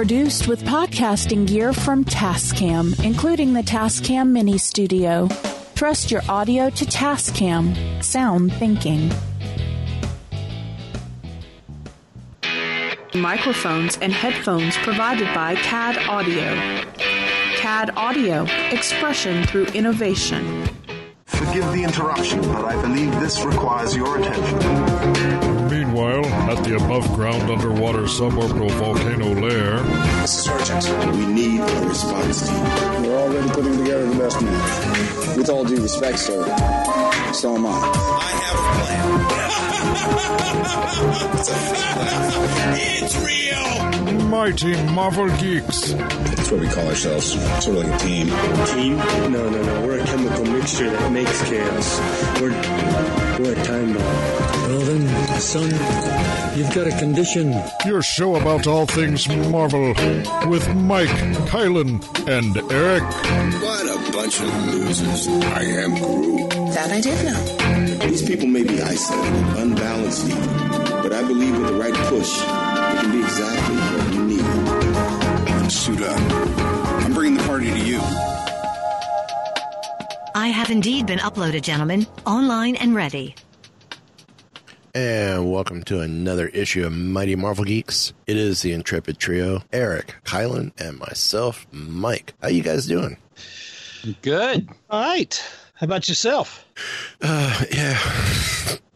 [0.00, 5.28] produced with podcasting gear from Tascam, including the Tascam Mini Studio.
[5.74, 8.02] Trust your audio to Tascam.
[8.02, 9.12] Sound thinking.
[13.12, 16.56] Microphones and headphones provided by CAD Audio.
[17.58, 20.64] CAD Audio, expression through innovation.
[21.26, 25.59] Forgive the interruption, but I believe this requires your attention.
[25.90, 29.76] Meanwhile, at the above ground underwater suborbital volcano lair.
[30.24, 32.62] Sergeant, we need a response team.
[33.02, 35.36] We're already putting together the best man.
[35.36, 36.44] With all due respect, sir,
[37.32, 37.70] so am I.
[37.70, 38.89] I have a plan.
[43.02, 44.28] It's real!
[44.28, 45.92] Mighty Marvel Geeks.
[45.92, 47.32] That's what we call ourselves.
[47.64, 48.28] Sort of like a team.
[48.66, 48.96] Team?
[49.32, 49.86] No, no, no.
[49.86, 51.98] We're a chemical mixture that makes chaos.
[52.40, 52.50] We're
[53.40, 54.50] we're a time bomb.
[54.68, 55.70] Well then, son,
[56.56, 57.54] you've got a condition.
[57.86, 59.94] Your show about all things Marvel
[60.48, 61.08] with Mike,
[61.48, 63.02] Kylan, and Eric.
[63.62, 65.26] What a bunch of losers.
[65.28, 66.50] I am Groot.
[66.74, 67.59] That I did know.
[68.00, 70.46] These people may be isolated, unbalanced even,
[71.02, 75.70] but I believe with the right push, it can be exactly what you need.
[75.70, 76.18] Suit up.
[77.04, 78.00] I'm bringing the party to you.
[80.34, 83.36] I have indeed been uploaded, gentlemen, online and ready.
[84.92, 88.12] And welcome to another issue of Mighty Marvel Geeks.
[88.26, 92.34] It is the Intrepid Trio, Eric, Kylan, and myself, Mike.
[92.42, 93.16] How you guys doing?
[94.22, 94.68] Good.
[94.90, 95.40] All right.
[95.80, 96.66] How about yourself?
[97.22, 97.98] Uh, yeah.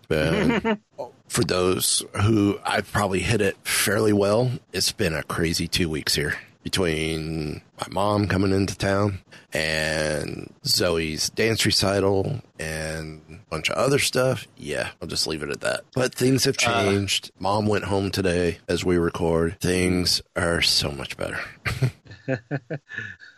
[0.07, 0.79] Been,
[1.29, 6.15] for those who I've probably hit it fairly well, it's been a crazy two weeks
[6.15, 9.21] here between my mom coming into town
[9.55, 14.47] and Zoe's dance recital and a bunch of other stuff.
[14.59, 15.85] Yeah, I'll just leave it at that.
[15.95, 17.31] But things have changed.
[17.31, 19.59] Uh, mom went home today as we record.
[19.59, 21.41] Things are so much better.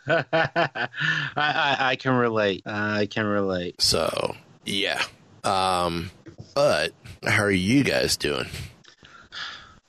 [0.33, 0.87] I,
[1.35, 2.63] I, I, can relate.
[2.65, 3.81] I can relate.
[3.81, 5.03] So, yeah.
[5.43, 6.11] Um,
[6.55, 6.93] but
[7.25, 8.47] how are you guys doing?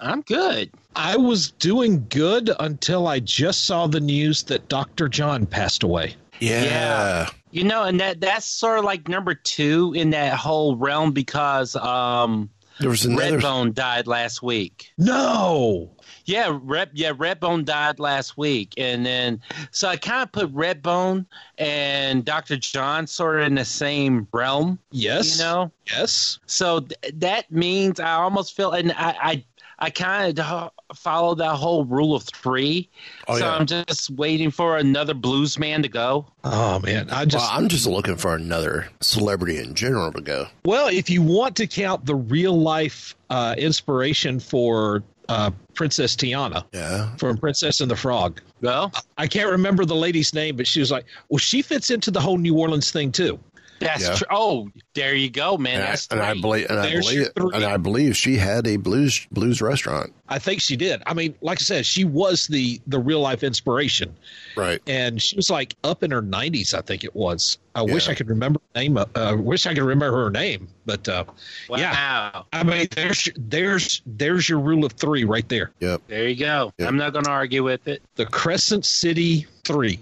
[0.01, 0.71] I'm good.
[0.95, 5.09] I was doing good until I just saw the news that Dr.
[5.09, 6.15] John passed away.
[6.41, 6.63] Yeah.
[6.63, 7.29] yeah.
[7.51, 11.75] You know, and that that's sort of like number two in that whole realm because
[11.77, 12.51] um
[12.81, 13.39] there was another...
[13.39, 14.93] Redbone died last week.
[14.99, 15.91] No.
[16.25, 18.75] Yeah, Red yeah, Redbone died last week.
[18.77, 19.41] And then
[19.71, 21.25] so I kind of put Redbone
[21.57, 22.59] and Dr.
[22.59, 24.79] John sort of in the same realm.
[24.91, 25.39] Yes.
[25.39, 25.73] You know?
[25.91, 26.39] Yes.
[26.47, 29.45] So th- that means I almost feel and I I,
[29.79, 32.89] I kind of follow that whole rule of three.
[33.29, 33.55] Oh, so yeah.
[33.55, 36.27] I'm just waiting for another blues man to go.
[36.45, 40.47] Oh man, I just well, I'm just looking for another celebrity in general to go.
[40.65, 46.65] Well, if you want to count the real life uh, inspiration for uh, Princess Tiana.
[46.73, 47.15] Yeah.
[47.17, 48.41] From Princess and the Frog.
[48.61, 52.11] Well, I can't remember the lady's name, but she was like, well, she fits into
[52.11, 53.39] the whole New Orleans thing too.
[53.81, 54.15] That's yeah.
[54.15, 54.27] true.
[54.31, 55.81] Oh, there you go, man.
[55.81, 58.77] And, That's I, and I believe, and I believe, and I believe she had a
[58.77, 60.13] blues blues restaurant.
[60.29, 61.03] I think she did.
[61.07, 64.17] I mean, like I said, she was the the real life inspiration,
[64.57, 64.81] right?
[64.87, 67.59] And she was like up in her nineties, I think it was.
[67.75, 67.95] I yeah.
[67.95, 68.99] wish I could remember her name.
[68.99, 71.25] I uh, wish I could remember her name, but uh,
[71.69, 71.79] wow.
[71.79, 72.43] yeah.
[72.53, 75.71] I mean, there's there's there's your rule of three right there.
[75.79, 76.03] Yep.
[76.09, 76.73] There you go.
[76.79, 76.89] Yep.
[76.89, 78.03] I'm not going to argue with it.
[78.17, 80.01] The Crescent City Three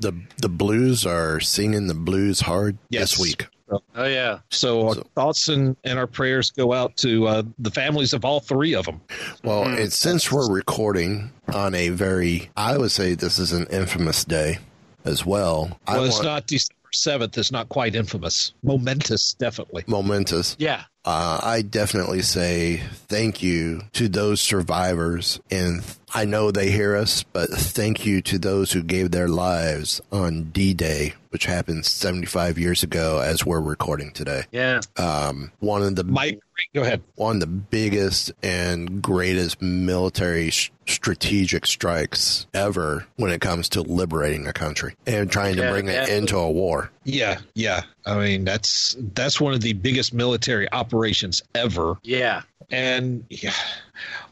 [0.00, 3.12] the the Blues are singing the blues hard yes.
[3.12, 3.46] this week.
[3.68, 4.38] Oh yeah.
[4.50, 8.24] So, so, our thoughts and, and our prayers go out to uh, the families of
[8.24, 9.00] all three of them.
[9.42, 9.80] Well, mm.
[9.80, 14.58] and since we're recording on a very, I would say this is an infamous day
[15.04, 15.78] as well.
[15.88, 17.38] Well, I it's want, not December seventh.
[17.38, 18.52] It's not quite infamous.
[18.62, 19.82] Momentous, definitely.
[19.88, 20.56] Momentous.
[20.60, 20.84] Yeah.
[21.06, 22.78] Uh, I definitely say
[23.08, 25.38] thank you to those survivors.
[25.52, 30.00] And I know they hear us, but thank you to those who gave their lives
[30.10, 34.44] on D Day, which happened 75 years ago as we're recording today.
[34.50, 34.80] Yeah.
[34.96, 36.02] Um, one of the.
[36.02, 36.40] Mike,
[36.74, 37.02] go ahead.
[37.14, 43.82] One of the biggest and greatest military sh- strategic strikes ever when it comes to
[43.82, 46.90] liberating a country and trying to bring it into a war.
[47.06, 47.82] Yeah, yeah.
[48.04, 51.96] I mean, that's that's one of the biggest military operations ever.
[52.02, 52.42] Yeah.
[52.68, 53.54] And yeah,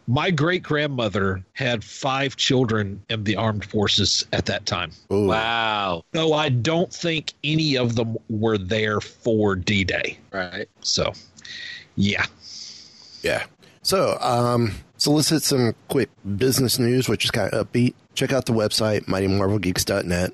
[0.09, 4.91] my great grandmother had five children in the armed forces at that time.
[5.13, 5.27] Ooh.
[5.27, 6.03] Wow.
[6.13, 10.19] No, I don't think any of them were there for D Day.
[10.33, 10.69] Right.
[10.81, 11.13] So,
[11.95, 12.27] yeah.
[13.23, 13.45] Yeah.
[13.83, 17.95] So, um, so let's hit some quick business news, which is kind of upbeat.
[18.15, 20.33] Check out the website, mightymarvelgeeks.net.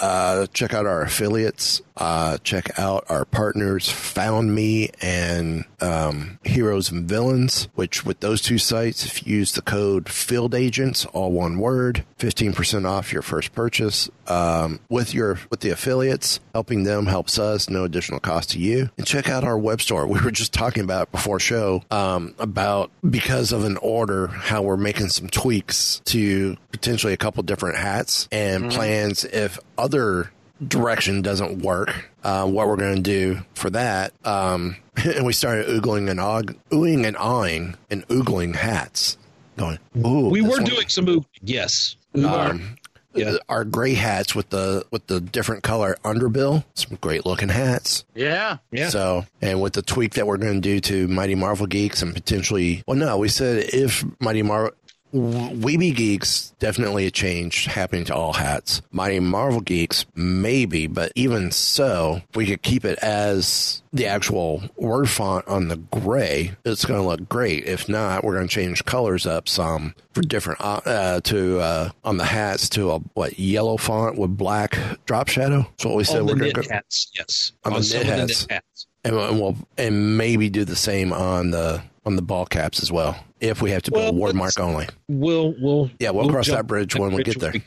[0.00, 1.82] uh, check out our affiliates.
[1.96, 7.68] Uh, check out our partners, Found Me and um, Heroes and Villains.
[7.76, 12.04] Which with those two sites, if you use the code Field Agents, all one word,
[12.18, 14.10] fifteen percent off your first purchase.
[14.26, 18.90] Um, with your with the affiliates, helping them helps us, no additional cost to you.
[18.98, 20.08] And check out our web store.
[20.08, 24.76] We were just talking about before show um, about because of an order how we're
[24.76, 28.76] making some tweaks to potentially a couple different hats and mm-hmm.
[28.76, 30.30] plans if other
[30.66, 34.12] direction doesn't work, uh, what we're going to do for that.
[34.24, 39.18] Um, and we started oogling and og- oohing and awing and oogling hats.
[39.56, 40.64] Going, ooh, we were one.
[40.64, 41.96] doing some oogling, yes.
[42.16, 42.76] Um,
[43.14, 43.36] yeah.
[43.48, 48.04] Our gray hats with the with the different color underbill, some great looking hats.
[48.14, 48.88] Yeah, yeah.
[48.88, 52.12] So, and with the tweak that we're going to do to Mighty Marvel Geeks and
[52.12, 54.72] potentially, well, no, we said if Mighty Marvel
[55.14, 58.82] Weeby Geeks definitely a change happening to all hats.
[58.90, 65.08] Mighty Marvel Geeks maybe, but even so, we could keep it as the actual word
[65.08, 66.56] font on the gray.
[66.64, 67.64] It's going to look great.
[67.64, 71.90] If not, we're going to change colors up some for different uh, uh, to uh,
[72.02, 74.76] on the hats to a what yellow font with black
[75.06, 75.62] drop shadow.
[75.62, 76.22] That's what we said.
[76.22, 77.12] On we're going to hats.
[77.16, 78.46] Yes, on, on the knit hats.
[78.50, 78.86] hats.
[79.04, 82.90] And, and we'll and maybe do the same on the on the ball caps as
[82.90, 83.16] well
[83.48, 84.88] if we have to well, word mark only.
[85.08, 87.52] We'll we'll yeah we'll, we'll cross that bridge when we get there.
[87.52, 87.62] We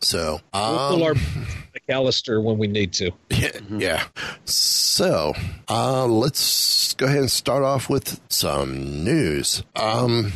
[0.00, 1.14] so um, we'll pull our
[1.88, 3.12] McAllister when we need to.
[3.30, 4.04] Yeah, yeah.
[4.44, 5.32] So
[5.68, 9.62] uh, let's go ahead and start off with some news.
[9.76, 10.32] Um,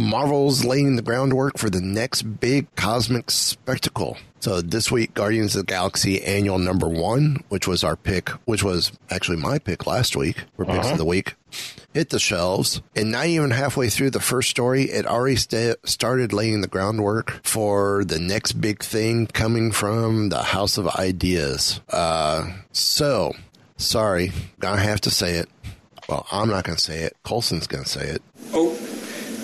[0.00, 4.16] Marvel's laying the groundwork for the next big cosmic spectacle.
[4.40, 8.64] So this week, Guardians of the Galaxy Annual Number One, which was our pick, which
[8.64, 10.92] was actually my pick last week for picks uh-huh.
[10.92, 11.34] of the week,
[11.92, 12.80] hit the shelves.
[12.96, 17.44] And not even halfway through the first story, it already st- started laying the groundwork
[17.44, 21.82] for the next big thing coming from the House of Ideas.
[21.90, 23.34] Uh, so,
[23.76, 25.50] sorry, gonna have to say it.
[26.08, 27.14] Well, I'm not gonna say it.
[27.22, 28.22] Colson's gonna say it.
[28.54, 28.74] Oh,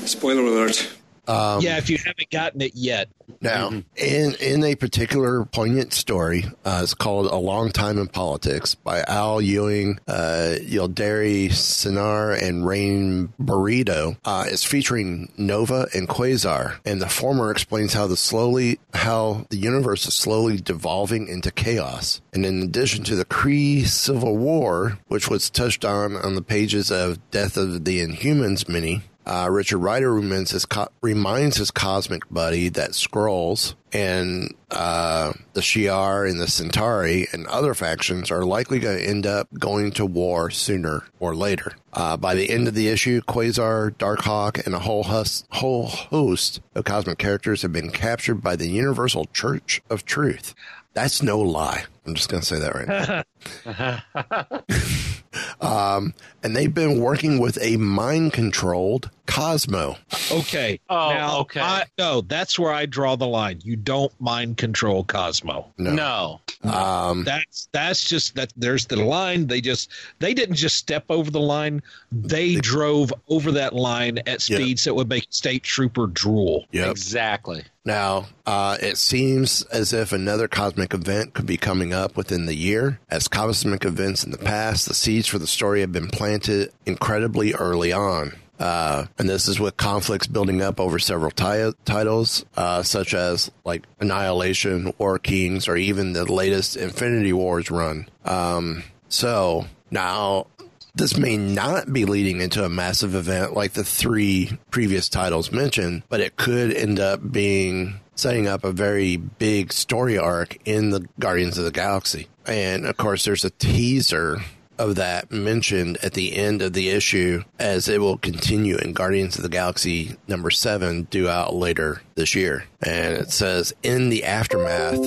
[0.07, 0.97] spoiler alert.
[1.29, 3.09] Um, yeah, if you haven't gotten it yet.
[3.41, 3.81] Now, mm-hmm.
[3.97, 9.03] in in a particular poignant story, uh, it's called "A Long Time in Politics" by
[9.03, 14.17] Al Ewing, uh, Yildiray Cinar, and Rain Beredo.
[14.25, 19.57] Uh, it's featuring Nova and Quasar, and the former explains how the slowly how the
[19.57, 22.21] universe is slowly devolving into chaos.
[22.33, 26.93] And in addition to the Kree Civil War, which was touched on on the pages
[26.93, 32.23] of Death of the Inhumans mini, uh, Richard Rider reminds his, co- reminds his cosmic
[32.31, 38.79] buddy that Skrulls and uh, the Shi'ar and the Centauri and other factions are likely
[38.79, 41.73] going to end up going to war sooner or later.
[41.93, 46.61] Uh, by the end of the issue, Quasar, Darkhawk, and a whole, hus- whole host
[46.75, 50.55] of cosmic characters have been captured by the Universal Church of Truth.
[50.95, 51.85] That's no lie.
[52.07, 53.23] I'm just going to say that right now.
[55.61, 59.97] um, and they've been working with a mind controlled Cosmo.
[60.31, 60.81] Okay.
[60.89, 61.61] Oh, now, okay.
[61.61, 63.61] I, no, that's where I draw the line.
[63.63, 65.73] You don't mind control Cosmo.
[65.79, 65.93] No.
[65.93, 66.41] No.
[66.71, 68.53] Um, that's that's just that.
[68.57, 69.47] There's the line.
[69.47, 69.91] They just
[70.21, 71.83] they didn't just step over the line.
[72.11, 76.67] They, they drove over that line at speeds that would make state trooper drool.
[76.73, 76.91] Yep.
[76.91, 77.65] Exactly.
[77.85, 82.57] Now, uh, it seems as if another cosmic event could be coming up within the
[82.57, 82.99] year.
[83.09, 87.53] As cosmic events in the past, the seeds for the story have been planted incredibly
[87.53, 88.33] early on.
[88.59, 93.51] Uh, and this is with conflicts building up over several t- titles, uh, such as
[93.63, 98.09] like Annihilation, War Kings, or even the latest Infinity Wars run.
[98.25, 100.47] Um, so now
[100.95, 106.05] this may not be leading into a massive event like the three previous titles mentioned,
[106.09, 111.07] but it could end up being setting up a very big story arc in the
[111.21, 112.27] Guardians of the Galaxy.
[112.47, 114.39] And of course, there's a teaser
[114.79, 119.37] of that mentioned at the end of the issue as it will continue in Guardians
[119.37, 122.65] of the Galaxy number seven due out later this year.
[122.83, 124.99] And it says in the aftermath,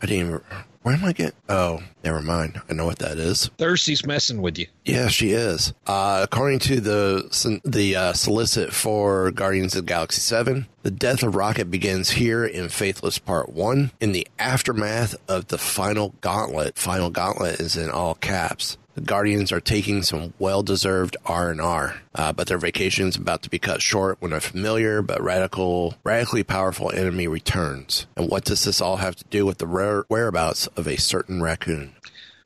[0.00, 0.40] I didn't even,
[0.82, 1.36] where am I getting?
[1.48, 2.60] Oh, never mind.
[2.68, 3.50] I know what that is.
[3.58, 4.66] Thirsty's messing with you.
[4.84, 5.72] Yeah, she is.
[5.86, 11.22] Uh, according to the the uh, solicit for Guardians of the Galaxy Seven, the death
[11.22, 13.92] of Rocket begins here in Faithless Part One.
[14.00, 18.76] In the aftermath of the final gauntlet, final gauntlet is in all caps.
[18.94, 23.42] The Guardians are taking some well-deserved R and R, uh, but their vacation is about
[23.42, 28.06] to be cut short when a familiar but radical, radically powerful enemy returns.
[28.16, 31.94] And what does this all have to do with the whereabouts of a certain raccoon?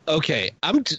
[0.09, 0.85] Okay, I'm.
[0.85, 0.97] T-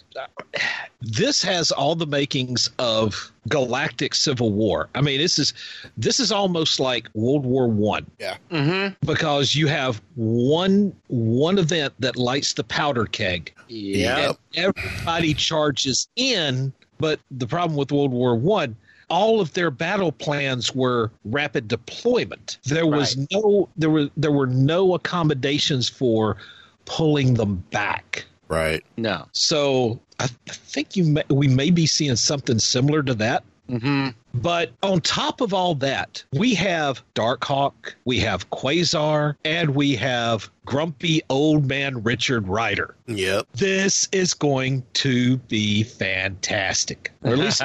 [1.00, 4.88] this has all the makings of galactic civil war.
[4.94, 5.54] I mean, this is
[5.96, 8.06] this is almost like World War One.
[8.18, 8.36] Yeah.
[8.50, 8.94] Mm-hmm.
[9.06, 13.52] Because you have one one event that lights the powder keg.
[13.68, 14.32] Yeah.
[14.54, 18.76] Everybody charges in, but the problem with World War One
[19.10, 22.58] all of their battle plans were rapid deployment.
[22.64, 23.26] There was right.
[23.32, 26.36] no there were there were no accommodations for
[26.84, 28.24] pulling them back.
[28.48, 28.84] Right.
[28.96, 29.26] No.
[29.32, 33.44] So I, I think you may, we may be seeing something similar to that.
[33.68, 34.08] Mm-hmm.
[34.34, 40.48] But on top of all that, we have Darkhawk, we have Quasar, and we have
[40.64, 42.94] grumpy old man Richard Rider.
[43.06, 43.46] Yep.
[43.54, 47.12] This is going to be fantastic.
[47.22, 47.62] Or at least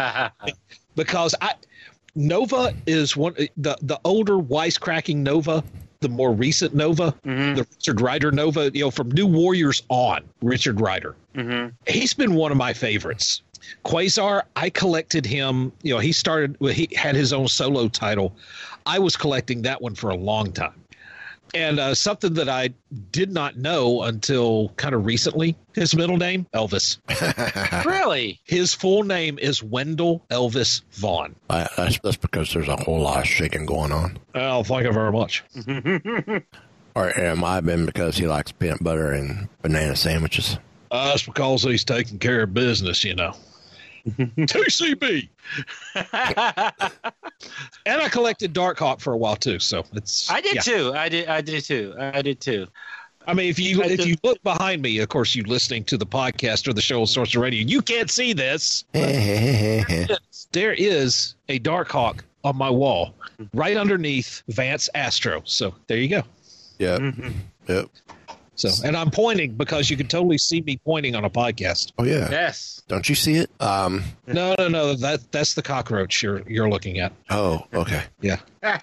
[0.96, 1.54] because I
[2.16, 5.64] Nova is one the the older wisecracking Nova,
[6.04, 7.56] the more recent Nova, mm-hmm.
[7.56, 11.16] the Richard Rider Nova, you know, from New Warriors on, Richard Rider.
[11.34, 11.70] Mm-hmm.
[11.88, 13.42] He's been one of my favorites.
[13.86, 15.72] Quasar, I collected him.
[15.82, 16.58] You know, he started.
[16.60, 18.36] He had his own solo title.
[18.86, 20.74] I was collecting that one for a long time.
[21.54, 22.70] And uh, something that I
[23.12, 26.98] did not know until kind of recently his middle name, Elvis.
[27.86, 28.40] really?
[28.44, 31.36] His full name is Wendell Elvis Vaughn.
[31.50, 34.18] Uh, that's, that's because there's a whole lot of shaking going on.
[34.34, 35.44] Oh, thank you very much.
[36.96, 40.58] or it might have been because he likes peanut butter and banana sandwiches.
[40.90, 43.36] Uh, that's because he's taking care of business, you know.
[44.10, 45.30] TCB.
[47.86, 50.30] And I collected Dark Hawk for a while too, so it's.
[50.30, 50.62] I did yeah.
[50.62, 50.94] too.
[50.96, 51.28] I did.
[51.28, 51.96] I did too.
[51.98, 52.68] I did too.
[53.26, 56.06] I mean, if you if you look behind me, of course, you listening to the
[56.06, 58.84] podcast or the show on Source Radio, you can't see this.
[58.92, 63.14] there is a Dark Hawk on my wall,
[63.54, 65.42] right underneath Vance Astro.
[65.46, 66.24] So there you go.
[66.80, 66.98] Yeah.
[66.98, 67.30] Mm-hmm.
[67.68, 67.90] Yep.
[68.56, 71.92] So, and I'm pointing because you can totally see me pointing on a podcast.
[71.98, 72.30] Oh yeah.
[72.30, 72.84] Yes.
[72.88, 73.50] Don't you see it?
[73.60, 74.04] Um.
[74.28, 74.94] No, no, no.
[74.94, 77.14] That that's the cockroach you're you're looking at.
[77.30, 78.04] Oh, okay.
[78.22, 78.40] Yeah.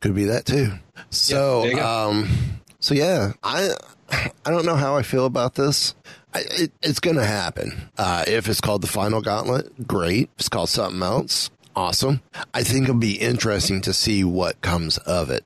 [0.00, 0.72] Could be that too.
[1.10, 2.28] So, yeah, um,
[2.78, 3.70] so yeah, I
[4.10, 5.94] I don't know how I feel about this.
[6.34, 7.90] I, it, it's going to happen.
[7.96, 10.30] Uh, if it's called the final gauntlet, great.
[10.34, 12.20] If it's called something else, awesome.
[12.52, 15.44] I think it'll be interesting to see what comes of it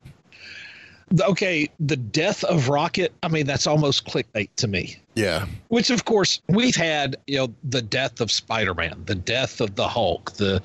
[1.20, 4.96] okay, the death of Rocket, I mean, that's almost clickbait to me.
[5.14, 5.46] Yeah.
[5.68, 9.74] Which, of course, we've had, you know, the death of Spider Man, the death of
[9.74, 10.62] the Hulk, the,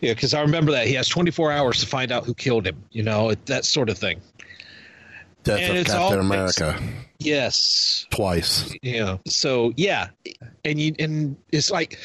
[0.00, 2.66] you know, because I remember that he has 24 hours to find out who killed
[2.66, 4.20] him, you know, that sort of thing.
[5.44, 6.78] Death and of Captain all, America.
[7.18, 8.06] Yes.
[8.10, 8.74] Twice.
[8.82, 9.18] Yeah.
[9.26, 10.08] So yeah,
[10.64, 11.98] and you and it's like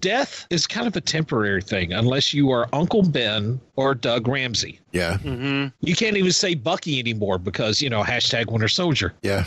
[0.00, 4.78] death is kind of a temporary thing unless you are Uncle Ben or Doug Ramsey.
[4.92, 5.18] Yeah.
[5.18, 5.68] Mm-hmm.
[5.80, 9.12] You can't even say Bucky anymore because you know hashtag Winter Soldier.
[9.22, 9.44] Yeah.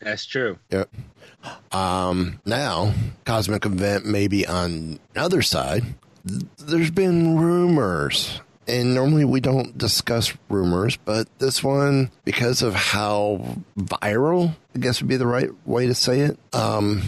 [0.00, 0.58] That's true.
[0.70, 0.90] Yep.
[1.72, 2.92] Um, now,
[3.24, 5.84] Cosmic Event maybe on the other side.
[6.58, 13.58] There's been rumors and normally we don't discuss rumors, but this one, because of how
[13.78, 16.38] viral, I guess would be the right way to say it.
[16.52, 17.02] Um,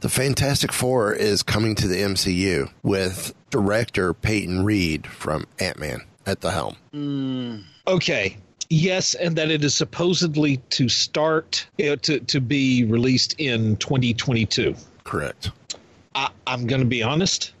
[0.00, 6.02] the Fantastic Four is coming to the MCU with director Peyton Reed from Ant Man
[6.26, 6.76] at the helm.
[6.94, 7.64] Mm.
[7.86, 8.36] Okay.
[8.68, 13.76] Yes, and that it is supposedly to start you know, to to be released in
[13.78, 14.76] 2022.
[15.02, 15.50] Correct.
[16.14, 17.52] I, I'm going to be honest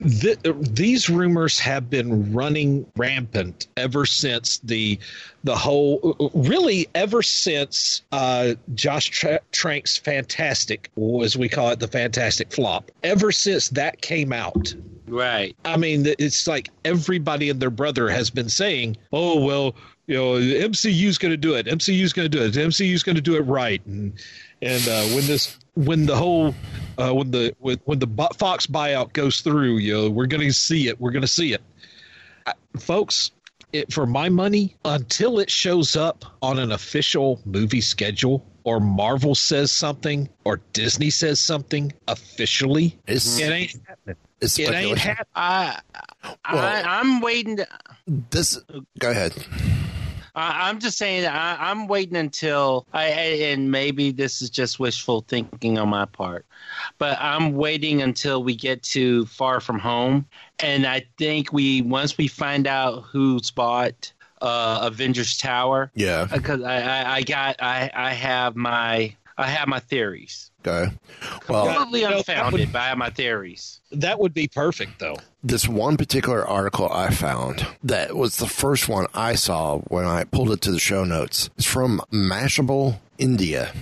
[0.00, 4.98] the, these rumors have been running rampant ever since the
[5.44, 10.90] the whole really ever since uh, Josh Tra- Trank's Fantastic,
[11.22, 12.90] as we call it, the Fantastic Flop.
[13.02, 14.74] Ever since that came out,
[15.06, 15.56] right?
[15.64, 19.74] I mean, it's like everybody and their brother has been saying, "Oh well."
[20.06, 21.64] You know, MCU's going to do it.
[21.64, 22.52] MCU's going to do it.
[22.52, 23.80] MCU's going to do it right.
[23.86, 24.12] And
[24.60, 26.54] and uh, when this when the whole
[26.98, 30.88] uh, when the when, the Fox buyout goes through, you know, we're going to see
[30.88, 31.00] it.
[31.00, 31.62] We're going to see it,
[32.46, 33.30] I, folks.
[33.72, 39.34] It, for my money, until it shows up on an official movie schedule, or Marvel
[39.34, 44.16] says something, or Disney says something officially, it's, it ain't happening.
[44.40, 45.26] It's it ain't happening.
[45.34, 45.80] I,
[46.44, 47.56] I, I'm waiting.
[47.56, 47.66] To,
[48.06, 48.60] this.
[49.00, 49.34] Go ahead.
[50.34, 55.24] I, am just saying I, am waiting until I and maybe this is just wishful
[55.28, 56.44] thinking on my part,
[56.98, 60.26] but I'm waiting until we get to Far From Home,
[60.58, 64.12] and I think we once we find out who's bought
[64.42, 69.66] uh, Avengers Tower, yeah, because I, I, I got I I have my I have
[69.68, 70.50] my theories.
[70.66, 70.92] Okay.
[71.48, 73.80] Well, Completely you know, unfounded, would- but I have my theories.
[73.92, 75.16] That would be perfect, though.
[75.42, 80.24] this one particular article I found that was the first one I saw when I
[80.24, 81.50] pulled it to the show notes.
[81.56, 83.72] It's from Mashable, India.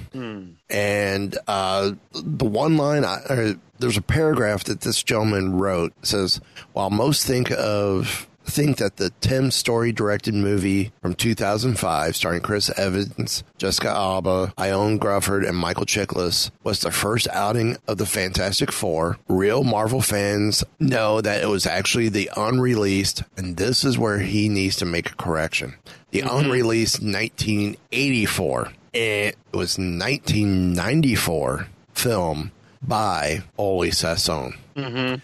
[0.70, 6.40] And uh, the one line, I, or there's a paragraph that this gentleman wrote says,
[6.72, 12.70] while most think of think that the Tim Story directed movie from 2005 starring Chris
[12.78, 18.72] Evans, Jessica Alba, Ioan Gruffudd, and Michael Chiklis was the first outing of the Fantastic
[18.72, 19.18] Four.
[19.28, 24.48] Real Marvel fans know that it was actually the unreleased, and this is where he
[24.48, 25.74] needs to make a correction.
[26.10, 26.36] The mm-hmm.
[26.36, 28.72] unreleased 1984.
[28.92, 34.56] It was 1994 film by Oley Sassone.
[34.76, 35.16] Mm-hmm.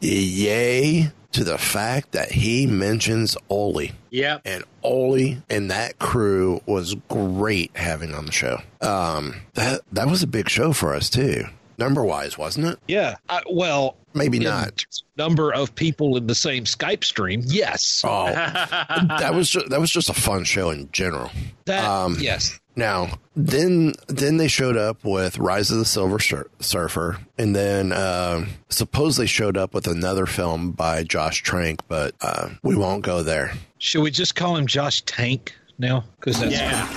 [0.00, 3.92] Yay to the fact that he mentions Oley.
[4.10, 4.42] Yep.
[4.44, 8.60] And Oley and that crew was great having on the show.
[8.80, 11.44] Um, that that was a big show for us too,
[11.82, 12.78] number wise, wasn't it?
[12.86, 13.16] Yeah.
[13.28, 14.84] I, well, Maybe not.
[15.16, 17.42] Number of people in the same Skype stream.
[17.46, 18.02] Yes.
[18.06, 21.30] Oh, that was just, that was just a fun show in general.
[21.64, 21.84] That.
[21.84, 22.58] Um, yes.
[22.76, 27.92] Now, then, then they showed up with Rise of the Silver Sur- Surfer, and then
[27.92, 33.22] uh, supposedly showed up with another film by Josh Trank, but uh, we won't go
[33.22, 33.52] there.
[33.78, 36.04] Should we just call him Josh Tank now?
[36.18, 36.88] Because that's Yeah.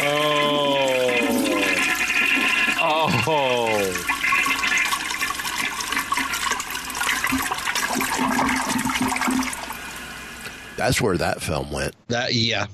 [0.00, 0.58] Oh.
[10.78, 11.94] That's where that film went.
[12.08, 12.32] that.
[12.34, 12.66] Yeah.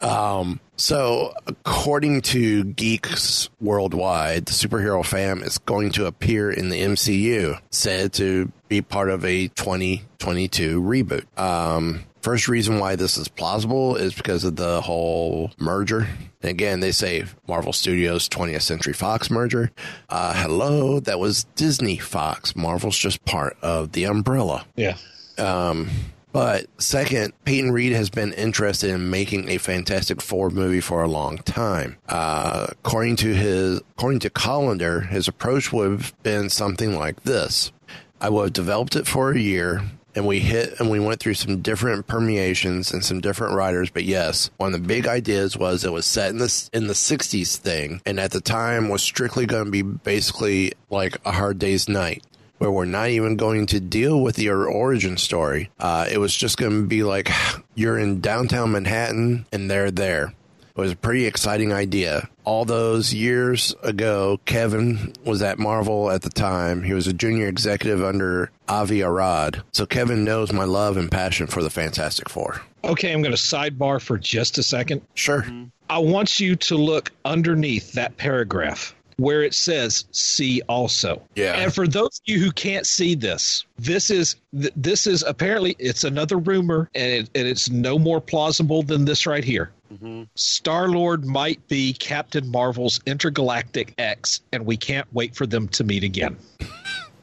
[0.00, 6.80] Um, so, according to Geeks Worldwide, the superhero fam is going to appear in the
[6.80, 11.24] MCU, said to be part of a 2022 reboot.
[11.36, 16.06] Um, first reason why this is plausible is because of the whole merger.
[16.42, 19.72] And again, they say Marvel Studios 20th Century Fox merger.
[20.08, 22.54] Uh, hello, that was Disney Fox.
[22.54, 24.64] Marvel's just part of the umbrella.
[24.76, 24.96] Yeah.
[25.38, 25.88] Um,
[26.32, 31.08] but second, Peyton Reed has been interested in making a Fantastic Four movie for a
[31.08, 31.96] long time.
[32.08, 37.72] Uh, according to his, according to Collider, his approach would have been something like this:
[38.20, 39.82] I would have developed it for a year.
[40.14, 43.88] And we hit and we went through some different permeations and some different writers.
[43.88, 46.94] But yes, one of the big ideas was it was set in this in the
[46.94, 51.60] '60s thing, and at the time was strictly going to be basically like a Hard
[51.60, 52.24] Day's Night
[52.58, 55.70] where we're not even going to deal with your origin story.
[55.78, 57.30] Uh, it was just going to be like
[57.74, 60.34] you're in downtown Manhattan and they're there.
[60.78, 62.28] It was a pretty exciting idea.
[62.44, 66.84] All those years ago, Kevin was at Marvel at the time.
[66.84, 69.60] He was a junior executive under Avi Arad.
[69.72, 72.60] So Kevin knows my love and passion for the Fantastic Four.
[72.84, 75.02] Okay, I'm going to sidebar for just a second.
[75.14, 75.44] Sure.
[75.90, 81.54] I want you to look underneath that paragraph where it says "see also." Yeah.
[81.54, 86.04] And for those of you who can't see this, this is this is apparently it's
[86.04, 89.70] another rumor, and, it, and it's no more plausible than this right here.
[89.92, 90.24] Mm-hmm.
[90.34, 95.84] Star Lord might be Captain Marvel's intergalactic X, and we can't wait for them to
[95.84, 96.36] meet again.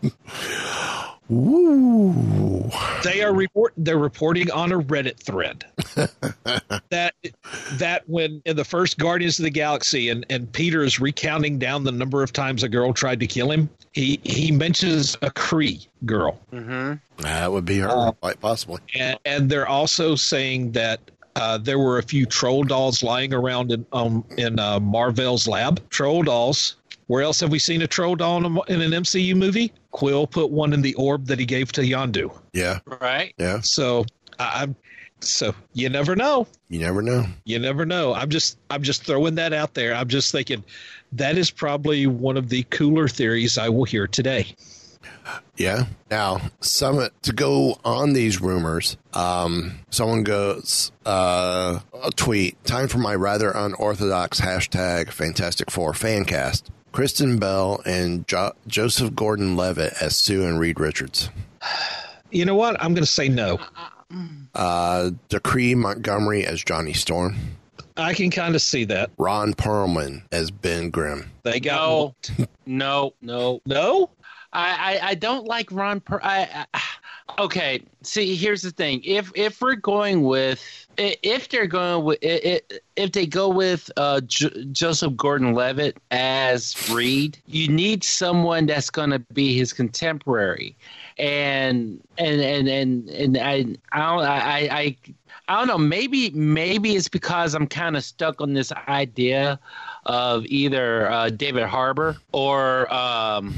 [1.28, 2.70] Woo.
[3.04, 5.66] They are report they're reporting on a Reddit thread
[6.90, 7.16] that
[7.74, 11.84] that when in the first Guardians of the Galaxy and, and Peter is recounting down
[11.84, 15.88] the number of times a girl tried to kill him, he he mentions a Kree
[16.06, 16.40] girl.
[17.18, 18.82] That would be her, quite possibly.
[18.94, 21.00] And, and they're also saying that
[21.36, 25.82] uh, there were a few troll dolls lying around in um, in uh, Marvel's lab.
[25.90, 26.76] Troll dolls.
[27.08, 29.72] Where else have we seen a troll doll in, a, in an MCU movie?
[29.92, 32.36] Quill put one in the orb that he gave to Yondu.
[32.54, 32.80] Yeah.
[33.02, 33.34] Right?
[33.38, 33.62] Yeah.
[33.62, 34.06] So
[34.40, 34.76] I- I'm
[35.22, 36.46] so you never know.
[36.70, 37.26] You never know.
[37.46, 38.14] You never know.
[38.14, 39.94] I'm just I'm just throwing that out there.
[39.96, 40.64] I'm just thinking
[41.14, 44.48] that is probably one of the cooler theories I will hear today.
[45.58, 45.86] Yeah.
[46.12, 48.98] Now, some to go on these rumors.
[49.14, 52.64] Um, someone goes uh, a tweet.
[52.66, 56.64] Time for my rather unorthodox hashtag Fantastic Four fancast.
[56.96, 61.30] Kristen Bell and jo- Joseph Gordon-Levitt as Sue and Reed Richards.
[62.32, 62.82] You know what?
[62.82, 63.60] I'm going to say no.
[64.56, 67.36] Uh, Dacre Montgomery as Johnny Storm.
[67.98, 69.12] I can kind of see that.
[69.18, 71.30] Ron Perlman as Ben Grimm.
[71.44, 72.16] They go.
[72.40, 74.10] No, no, no, no.
[74.54, 76.00] I, I, I don't like Ron.
[76.00, 76.82] Per- I, I
[77.40, 79.02] Okay, see, here's the thing.
[79.04, 84.66] If if we're going with if they're going with if they go with uh, J-
[84.72, 90.76] Joseph Gordon-Levitt as Reed, you need someone that's going to be his contemporary,
[91.18, 94.98] and and and and and I I don't, I, I
[95.48, 95.78] I don't know.
[95.78, 99.60] Maybe maybe it's because I'm kind of stuck on this idea
[100.06, 102.94] of either uh, David Harbour or.
[102.94, 103.56] Um,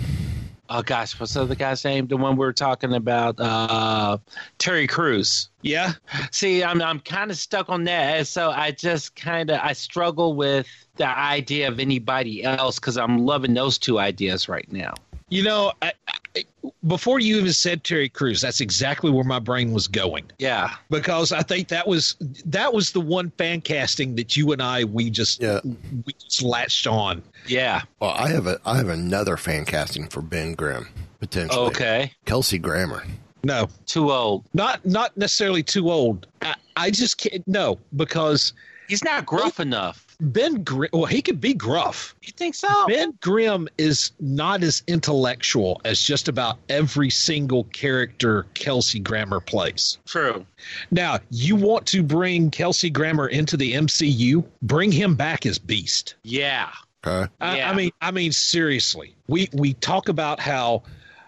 [0.70, 2.08] oh gosh, what's the other guy's name?
[2.08, 4.18] The one we are talking about, uh,
[4.58, 5.50] Terry Crews.
[5.62, 5.94] Yeah.
[6.32, 9.74] See, I'm I'm kind of stuck on that, and so I just kind of I
[9.74, 14.94] struggle with the idea of anybody else because I'm loving those two ideas right now.
[15.30, 15.92] You know, I,
[16.36, 16.46] I,
[16.88, 20.26] before you even said Terry Crews, that's exactly where my brain was going.
[20.40, 24.62] Yeah, because I think that was that was the one fan casting that you and
[24.62, 25.60] I we just yeah.
[25.64, 27.22] we just latched on.
[27.48, 27.84] Yeah.
[28.00, 30.88] Well, I have a I have another fan casting for Ben Grimm
[31.20, 31.60] potentially.
[31.68, 32.12] Okay.
[32.26, 33.04] Kelsey Grammer.
[33.44, 34.46] No, too old.
[34.54, 36.28] Not not necessarily too old.
[36.42, 37.48] I, I just can't.
[37.48, 38.54] No, because
[38.88, 40.07] he's not gruff enough.
[40.20, 42.16] Ben Grimm, well, he could be gruff.
[42.24, 42.88] You think so?
[42.88, 50.00] Ben Grimm is not as intellectual as just about every single character Kelsey Grammer plays.
[50.08, 50.46] True.
[50.90, 54.44] Now, you want to bring Kelsey Grammer into the MCU?
[54.64, 56.16] Bring him back as Beast.
[56.24, 56.70] Yeah.
[57.06, 57.32] Okay.
[57.40, 57.70] I, yeah.
[57.70, 60.84] I mean, I mean, seriously, we we talk about how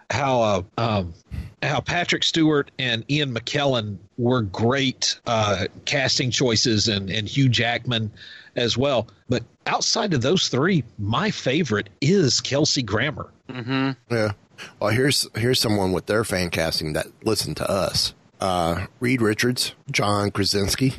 [0.09, 1.13] how uh, um,
[1.61, 8.11] how Patrick Stewart and Ian McKellen were great uh, casting choices, and and Hugh Jackman
[8.59, 9.07] as well.
[9.27, 13.31] But outside of those three, my favorite is Kelsey Grammer.
[13.49, 13.91] Mm-hmm.
[14.13, 14.31] Yeah.
[14.79, 18.13] Well, here's here's someone with their fan casting that listened to us.
[18.41, 20.93] Uh, Reed Richards, John Krasinski.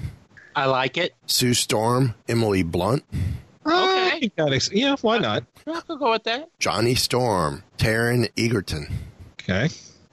[0.54, 1.14] I like it.
[1.26, 3.04] Sue Storm, Emily Blunt.
[3.66, 4.30] Okay.
[4.72, 5.44] yeah, why not?
[5.66, 6.48] I could go with that.
[6.58, 8.88] Johnny Storm, Taron Egerton.
[9.40, 9.68] Okay.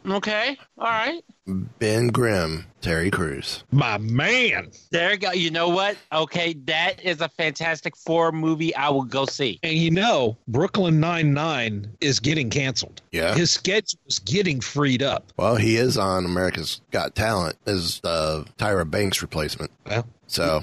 [0.08, 0.58] Okay.
[0.78, 1.22] All right.
[1.48, 3.66] Ben Grimm, Terry Crews.
[3.70, 4.72] My man.
[4.92, 5.32] There you go.
[5.34, 5.98] You know what?
[6.14, 9.60] Okay, that is a fantastic four movie I will go see.
[9.62, 13.02] And you know, Brooklyn Nine Nine is getting canceled.
[13.12, 13.36] Yeah.
[13.36, 15.34] His schedule is getting freed up.
[15.36, 19.70] Well, he is on America's Got Talent as the Tyra Banks replacement.
[19.86, 20.62] Well, so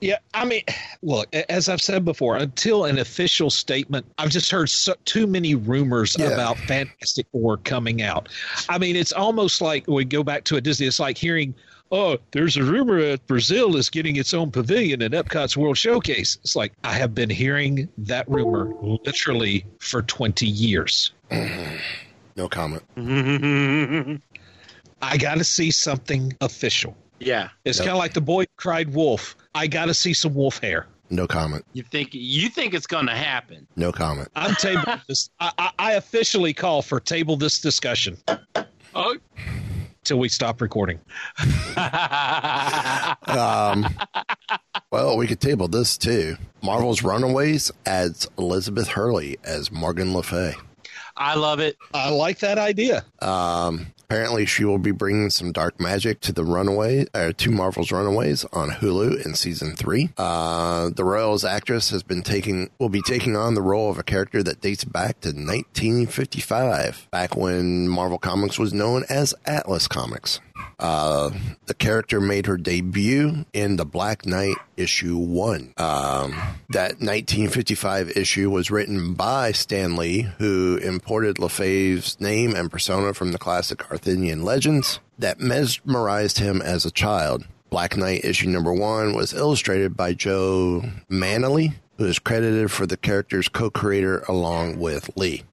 [0.00, 0.62] yeah, I mean,
[1.02, 5.54] look, as I've said before, until an official statement, I've just heard so, too many
[5.54, 6.28] rumors yeah.
[6.28, 8.28] about Fantastic Four coming out.
[8.68, 10.86] I mean, it's almost like we go back to a Disney.
[10.86, 11.54] It's like hearing,
[11.92, 16.38] "Oh, there's a rumor that Brazil is getting its own pavilion at Epcot's World Showcase."
[16.42, 21.12] It's like I have been hearing that rumor literally for twenty years.
[21.30, 22.82] no comment.
[25.02, 26.96] I got to see something official.
[27.20, 29.36] Yeah, it's kind of like the boy cried wolf.
[29.54, 30.86] I got to see some wolf hair.
[31.10, 31.64] No comment.
[31.72, 33.66] You think you think it's going to happen?
[33.76, 34.28] No comment.
[34.36, 35.30] I'm table this.
[35.40, 38.16] I, I, I, officially call for table this discussion.
[38.94, 39.16] Oh.
[40.04, 40.98] Till we stop recording.
[41.76, 43.86] um,
[44.90, 46.36] well, we could table this too.
[46.62, 50.54] Marvel's Runaways adds Elizabeth Hurley as Morgan Le Fay.
[51.16, 51.76] I love it.
[51.92, 53.04] I like that idea.
[53.20, 57.92] Um, Apparently, she will be bringing some dark magic to the Runaway, uh, to Marvel's
[57.92, 60.10] Runaways on Hulu in season three.
[60.18, 64.02] Uh, the Royals actress has been taking will be taking on the role of a
[64.02, 70.40] character that dates back to 1955, back when Marvel Comics was known as Atlas Comics.
[70.78, 71.30] Uh,
[71.66, 75.74] the character made her debut in the Black Knight issue one.
[75.76, 76.32] Um,
[76.70, 83.32] that 1955 issue was written by Stan Lee, who imported LeFay's name and persona from
[83.32, 87.44] the classic Arthurian legends that mesmerized him as a child.
[87.68, 92.96] Black Knight issue number one was illustrated by Joe Maneely, who is credited for the
[92.96, 95.44] character's co-creator along with Lee.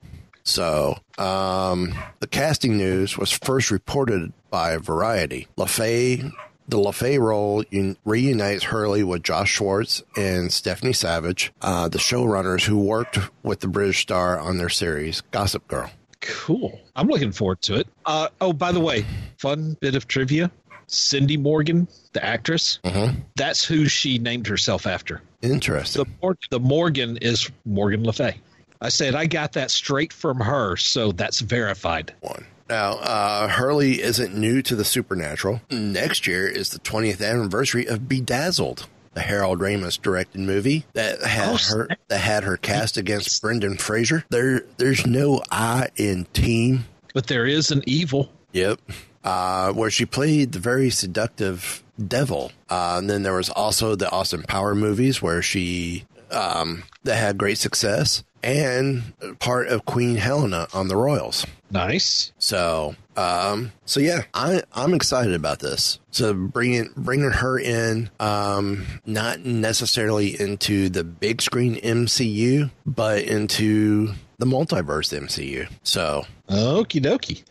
[0.44, 5.48] So, um, the casting news was first reported by Variety.
[5.58, 6.32] LaFay,
[6.70, 12.64] the LaFay role un- reunites Hurley with Josh Schwartz and Stephanie Savage, uh, the showrunners
[12.64, 15.92] who worked with the British star on their series Gossip Girl.
[16.22, 16.80] Cool.
[16.96, 17.88] I'm looking forward to it.
[18.06, 19.06] Uh, oh, by the way,
[19.38, 20.52] fun bit of trivia.
[20.88, 23.20] Cindy Morgan, the actress, mm-hmm.
[23.36, 25.22] that's who she named herself after.
[25.42, 26.06] Interesting.
[26.22, 28.40] The, the Morgan is Morgan Le Fay.
[28.82, 32.14] I said I got that straight from her, so that's verified.
[32.22, 32.46] One.
[32.70, 35.62] Now, uh, Hurley isn't new to the supernatural.
[35.70, 41.50] Next year is the 20th anniversary of Bedazzled, the Harold Ramis directed movie that had
[41.50, 44.24] oh, her that had her cast against Brendan Fraser.
[44.30, 48.30] There, there's no I in team, but there is an evil.
[48.52, 48.80] Yep,
[49.24, 52.52] uh, where she played the very seductive devil.
[52.70, 57.40] Uh, and then there was also the Austin Power movies where she um, that had
[57.40, 61.44] great success and part of Queen Helena on the Royals.
[61.70, 62.32] Nice.
[62.38, 66.00] So, um, so yeah, I I'm excited about this.
[66.12, 74.14] So bringing bringing her in, um, not necessarily into the big screen MCU, but into
[74.38, 75.68] the multiverse MCU.
[75.84, 77.44] So, okie dokie.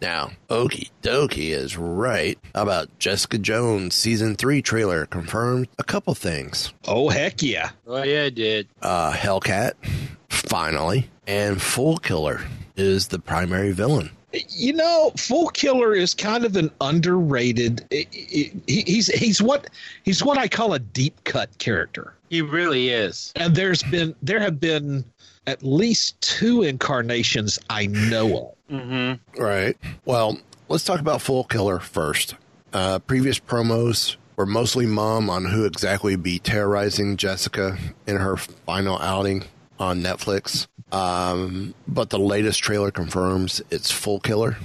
[0.00, 6.72] Now, okie dokie is right about Jessica Jones season three trailer confirmed a couple things.
[6.86, 7.70] Oh heck yeah!
[7.86, 8.68] Oh yeah, it did.
[8.82, 9.72] Uh, Hellcat,
[10.28, 12.42] finally, and Fool Killer
[12.76, 14.10] is the primary villain.
[14.48, 17.86] You know, Fool Killer is kind of an underrated.
[18.66, 19.70] He's he's what
[20.02, 22.14] he's what I call a deep cut character.
[22.30, 23.32] He really is.
[23.36, 25.04] And there's been there have been
[25.46, 28.38] at least two incarnations I know
[28.70, 28.74] of.
[28.74, 29.40] Mm-hmm.
[29.40, 29.76] Right.
[30.04, 32.34] Well, let's talk about Fool Killer first.
[32.72, 38.98] Uh, previous promos were mostly mum on who exactly be terrorizing Jessica in her final
[38.98, 39.44] outing
[39.78, 40.66] on Netflix.
[40.92, 44.56] Um, but the latest trailer confirms it's Fool Killer,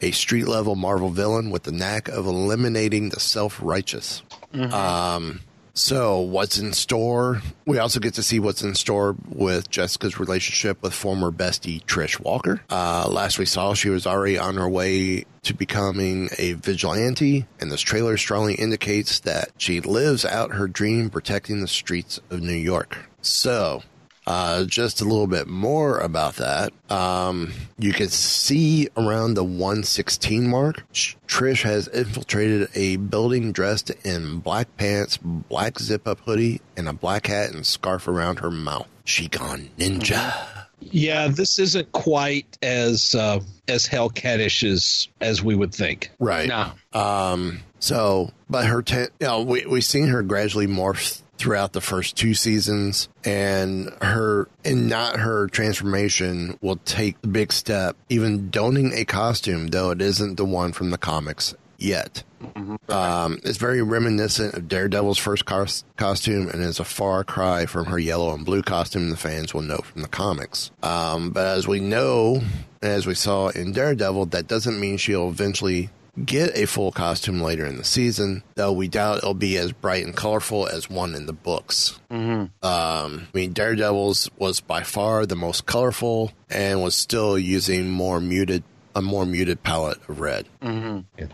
[0.00, 4.22] a street level Marvel villain with the knack of eliminating the self righteous.
[4.52, 4.74] Mm-hmm.
[4.74, 5.40] Um,
[5.72, 7.40] so, what's in store?
[7.64, 12.20] We also get to see what's in store with Jessica's relationship with former bestie Trish
[12.20, 12.60] Walker.
[12.68, 17.70] Uh, last we saw, she was already on her way to becoming a vigilante, and
[17.70, 22.52] this trailer strongly indicates that she lives out her dream protecting the streets of New
[22.52, 22.98] York.
[23.22, 23.82] So,
[24.30, 26.72] uh, just a little bit more about that.
[26.88, 34.38] Um, you can see around the 116 mark, Trish has infiltrated a building dressed in
[34.38, 38.86] black pants, black zip up hoodie, and a black hat and scarf around her mouth.
[39.04, 40.32] She gone ninja.
[40.78, 46.10] Yeah, this isn't quite as uh, as Hellcatish as as we would think.
[46.18, 46.48] Right.
[46.48, 46.70] No.
[46.98, 47.60] Um.
[47.80, 52.16] So, but her, ten, you know, we we've seen her gradually morph throughout the first
[52.16, 58.92] two seasons and her and not her transformation will take the big step even donning
[58.92, 62.76] a costume though it isn't the one from the comics yet mm-hmm.
[62.92, 67.86] um, it's very reminiscent of daredevil's first cos- costume and is a far cry from
[67.86, 71.66] her yellow and blue costume the fans will know from the comics um, but as
[71.66, 72.42] we know
[72.82, 75.88] as we saw in daredevil that doesn't mean she'll eventually
[76.24, 80.04] get a full costume later in the season, though we doubt it'll be as bright
[80.04, 81.98] and colorful as one in the books.
[82.10, 82.66] Mm-hmm.
[82.66, 88.20] Um, I mean, Daredevil's was by far the most colorful and was still using more
[88.20, 88.62] muted
[88.94, 90.48] a more muted palette of red.
[90.62, 91.00] Mm-hmm.
[91.18, 91.26] Yeah.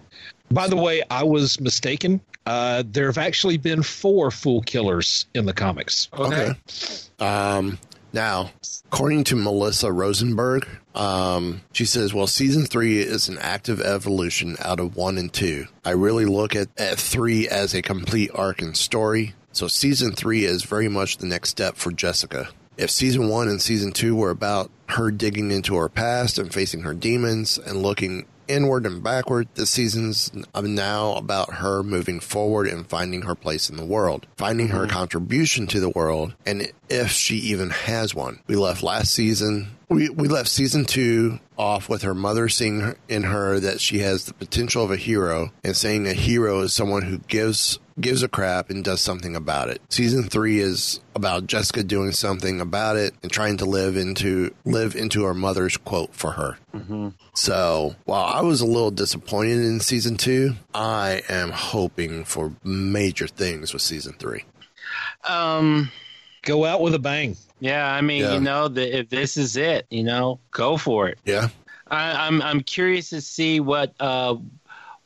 [0.50, 2.20] By the way, I was mistaken.
[2.44, 6.08] Uh, there have actually been four Fool Killers in the comics.
[6.12, 6.50] Okay.
[6.50, 6.56] okay.
[7.18, 7.78] Um,
[8.12, 8.50] now,
[8.86, 14.80] according to Melissa Rosenberg, um, she says, well, season three is an active evolution out
[14.80, 15.66] of one and two.
[15.84, 19.34] I really look at, at three as a complete arc and story.
[19.52, 22.48] So season three is very much the next step for Jessica.
[22.76, 26.82] If season one and season two were about her digging into her past and facing
[26.82, 29.48] her demons and looking inward and backward.
[29.54, 34.68] This season's now about her moving forward and finding her place in the world, finding
[34.68, 34.90] her mm-hmm.
[34.90, 38.40] contribution to the world, and if she even has one.
[38.46, 39.68] We left last season.
[39.88, 44.24] We, we left season two off with her mother seeing in her that she has
[44.24, 48.28] the potential of a hero and saying a hero is someone who gives gives a
[48.28, 49.80] crap and does something about it.
[49.88, 54.94] Season three is about Jessica doing something about it and trying to live into live
[54.94, 56.58] into her mother's quote for her.
[56.74, 57.08] Mm-hmm.
[57.34, 63.26] So while I was a little disappointed in season two, I am hoping for major
[63.26, 64.44] things with season three.
[65.28, 65.90] Um,
[66.42, 67.36] go out with a bang.
[67.58, 68.34] Yeah, I mean, yeah.
[68.34, 71.18] you know, the, if this is it, you know, go for it.
[71.24, 71.48] Yeah.
[71.88, 74.36] I, I'm I'm curious to see what uh,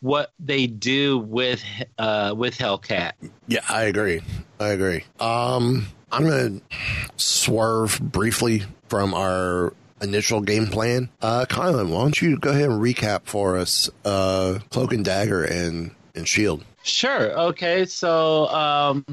[0.00, 1.62] what they do with
[1.98, 3.12] uh, with Hellcat.
[3.46, 4.22] Yeah, I agree.
[4.58, 5.04] I agree.
[5.18, 6.76] Um, I'm going to
[7.16, 11.08] swerve briefly from our initial game plan.
[11.20, 15.44] Uh, Kylan, why don't you go ahead and recap for us uh, Cloak and Dagger
[15.44, 16.64] and, and Shield?
[16.82, 17.38] Sure.
[17.38, 17.84] Okay.
[17.84, 19.04] So, um,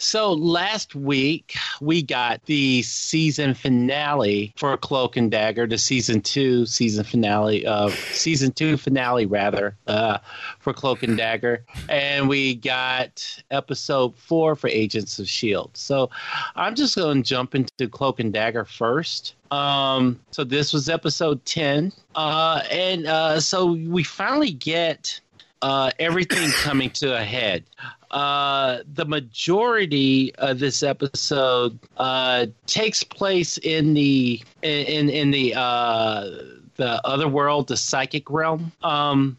[0.00, 6.64] so last week we got the season finale for Cloak and Dagger, the season two
[6.66, 10.18] season finale of season two finale rather uh,
[10.58, 15.70] for Cloak and Dagger, and we got episode four for Agents of Shield.
[15.74, 16.10] So
[16.56, 19.34] I'm just going to jump into Cloak and Dagger first.
[19.50, 25.20] Um, so this was episode ten, uh, and uh, so we finally get
[25.62, 27.64] uh, everything coming to a head
[28.10, 36.28] uh, the majority of this episode uh, takes place in the in in the uh,
[36.76, 39.36] the other world, the psychic realm, um,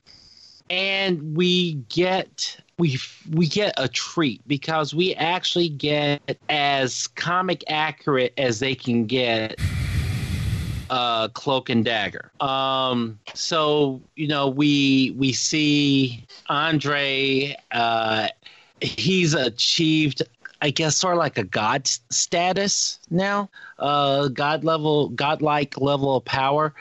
[0.69, 2.97] and we get we
[3.31, 9.60] we get a treat because we actually get as comic accurate as they can get
[10.89, 12.31] uh, Cloak and Dagger.
[12.39, 17.57] Um, so you know we we see Andre.
[17.71, 18.29] Uh,
[18.82, 20.24] he's achieved
[20.62, 26.26] I guess sort of like a god status now, uh, god level, godlike level of
[26.26, 26.74] power.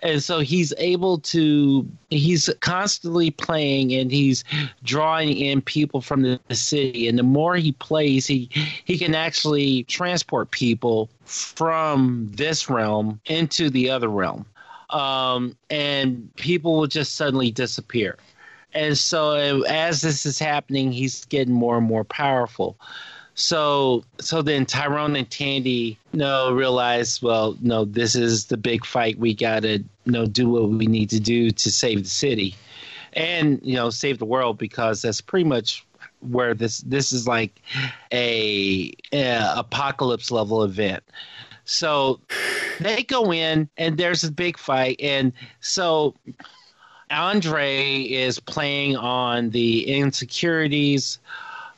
[0.00, 4.44] And so he's able to, he's constantly playing and he's
[4.84, 7.08] drawing in people from the, the city.
[7.08, 8.50] And the more he plays, he,
[8.84, 14.44] he can actually transport people from this realm into the other realm.
[14.90, 18.18] Um, and people will just suddenly disappear.
[18.74, 22.76] And so as this is happening, he's getting more and more powerful.
[23.34, 28.84] So so then Tyrone and Tandy you know realize, well, no, this is the big
[28.84, 29.18] fight.
[29.18, 32.54] We gotta you know do what we need to do to save the city,
[33.12, 35.84] and you know save the world because that's pretty much
[36.20, 37.60] where this this is like
[38.12, 41.02] a, a apocalypse level event.
[41.64, 42.20] So
[42.80, 46.14] they go in and there's a big fight, and so
[47.10, 51.18] Andre is playing on the insecurities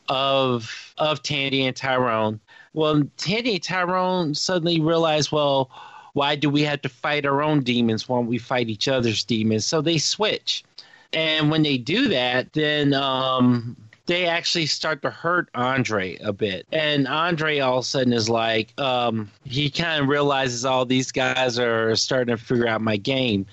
[0.08, 2.40] of of Tandy and Tyrone.
[2.74, 5.70] Well, Tandy and Tyrone suddenly realize, well,
[6.12, 9.66] why do we have to fight our own demons when we fight each other's demons?
[9.66, 10.64] So they switch,
[11.12, 16.66] and when they do that, then um, they actually start to hurt Andre a bit.
[16.72, 21.10] And Andre all of a sudden is like, um, he kind of realizes all these
[21.12, 23.46] guys are starting to figure out my game.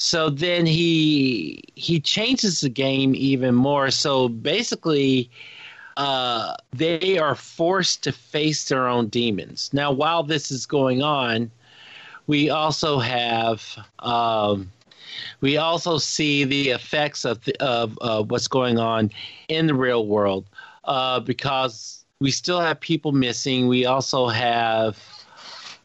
[0.00, 3.90] So then he he changes the game even more.
[3.90, 5.30] So basically,
[5.98, 9.68] uh, they are forced to face their own demons.
[9.74, 11.50] Now, while this is going on,
[12.26, 13.62] we also have
[13.98, 14.72] um,
[15.42, 19.10] we also see the effects of the, of what's going on
[19.48, 20.46] in the real world
[20.84, 23.68] uh, because we still have people missing.
[23.68, 24.98] We also have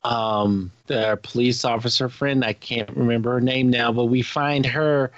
[0.05, 2.45] um, the police officer friend.
[2.45, 5.11] I can't remember her name now, but we find her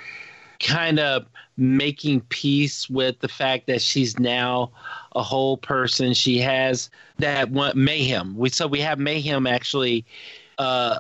[0.60, 1.26] kind of
[1.58, 4.72] making peace with the fact that she's now
[5.14, 6.14] a whole person.
[6.14, 8.38] She has that one, mayhem.
[8.38, 10.06] We so we have mayhem actually
[10.58, 11.00] uh,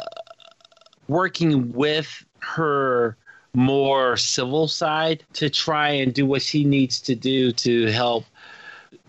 [1.08, 3.15] working with her
[3.54, 8.26] more civil side to try and do what she needs to do to help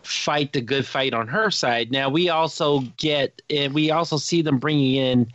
[0.03, 1.91] fight the good fight on her side.
[1.91, 5.33] Now we also get and we also see them bringing in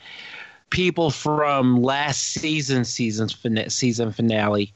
[0.69, 3.35] people from last season season's
[3.67, 4.73] season finale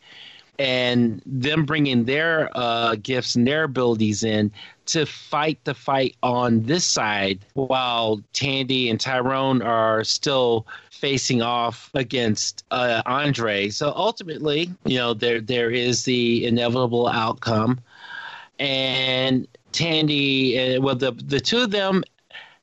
[0.60, 4.52] and them bringing their uh, gifts and their abilities in
[4.86, 11.91] to fight the fight on this side while Tandy and Tyrone are still facing off
[11.93, 13.69] against uh, Andre.
[13.69, 17.80] So ultimately, you know, there there is the inevitable outcome,
[18.60, 19.47] and
[19.78, 22.04] Tandy, uh, well, the the two of them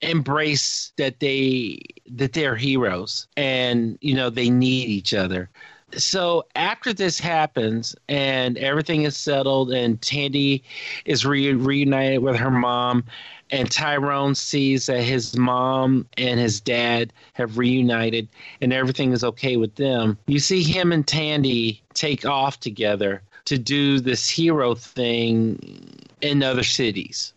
[0.01, 5.49] embrace that they that they're heroes and you know they need each other
[5.97, 10.65] so after this happens and everything is settled and Tandy
[11.05, 13.05] is re- reunited with her mom
[13.51, 18.29] and Tyrone sees that his mom and his dad have reunited
[18.61, 20.19] and everything is okay with them.
[20.27, 25.94] You see him and Tandy take off together to do this hero thing
[26.25, 27.33] in other cities.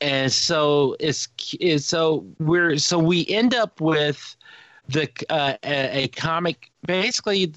[0.00, 4.36] And so it's, it's so we're so we end up with
[4.88, 7.52] the uh, a, a comic basically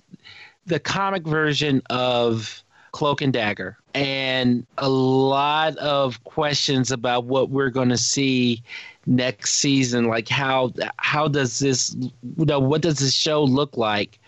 [0.66, 2.64] the comic version of
[2.94, 8.64] Cloak and Dagger and a lot of questions about what we're going to see
[9.06, 14.20] next season like how how does this you know what does this show look like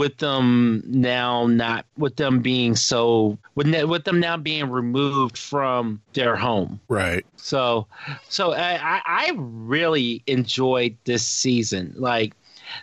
[0.00, 6.00] with them now not with them being so with, with them now being removed from
[6.14, 6.80] their home.
[6.88, 7.26] Right.
[7.36, 7.86] So
[8.30, 11.92] so i i really enjoyed this season.
[11.98, 12.32] Like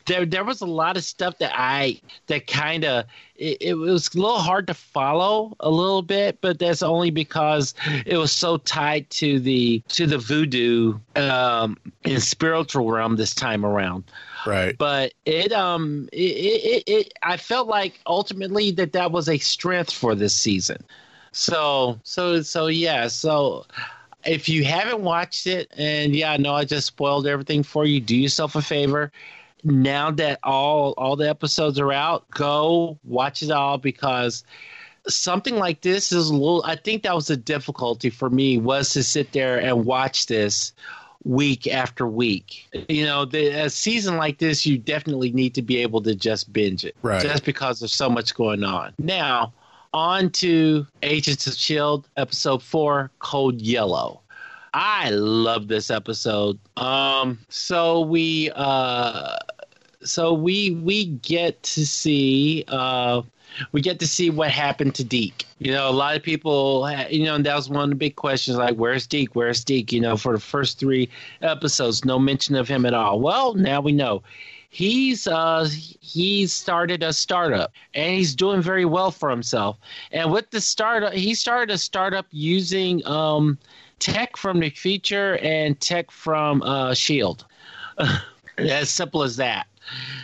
[0.06, 4.14] there there was a lot of stuff that I that kind of it, it, was
[4.16, 8.58] a little hard to follow a little bit, but that's only because it was so
[8.58, 14.06] tied to the to the voodoo um, and spiritual realm this time around.
[14.46, 14.78] Right.
[14.78, 19.92] But it um it, it, it I felt like ultimately that that was a strength
[19.92, 20.84] for this season.
[21.32, 23.66] So so so yeah so
[24.26, 28.02] if you haven't watched it, and yeah, I know I just spoiled everything for you,
[28.02, 29.12] do yourself a favor
[29.64, 34.44] now that all all the episodes are out, go watch it all because
[35.08, 38.90] something like this is a little I think that was a difficulty for me was
[38.92, 40.74] to sit there and watch this
[41.24, 42.68] week after week.
[42.90, 46.52] You know, the, a season like this, you definitely need to be able to just
[46.54, 47.22] binge it, right?
[47.22, 48.94] Just because there's so much going on.
[48.98, 49.54] Now,
[49.94, 54.22] on to Agents of Shield, episode four, Code Yellow.
[54.80, 56.60] I love this episode.
[56.78, 59.38] Um, so we uh
[60.04, 63.24] so we we get to see uh,
[63.72, 65.48] we get to see what happened to Deke.
[65.58, 68.58] You know, a lot of people, you know, that was one of the big questions
[68.58, 69.36] like, where's Deke?
[69.36, 69.94] Where's Deke?
[69.94, 71.10] You know, for the first three
[71.42, 73.20] episodes, no mention of him at all.
[73.20, 74.22] Well, now we know.
[74.70, 75.68] He's uh
[76.02, 79.80] he's started a startup and he's doing very well for himself.
[80.12, 83.58] And with the startup, he started a startup using um
[84.00, 87.46] tech from the future and tech from uh Shield.
[88.58, 89.68] as simple as that.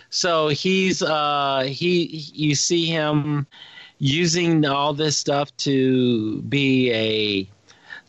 [0.09, 3.47] So he's uh he you see him
[3.99, 7.49] using all this stuff to be a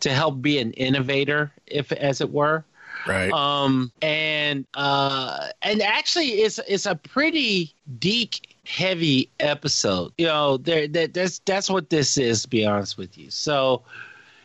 [0.00, 2.64] to help be an innovator if as it were
[3.06, 10.56] right um and uh and actually it's it's a pretty Deke heavy episode you know
[10.56, 13.82] there that that's that's what this is to be honest with you so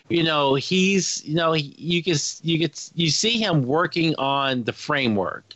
[0.10, 4.74] you know he's you know you can you get you see him working on the
[4.74, 5.56] framework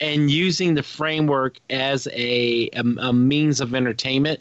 [0.00, 4.40] and using the framework as a, a, a means of entertainment.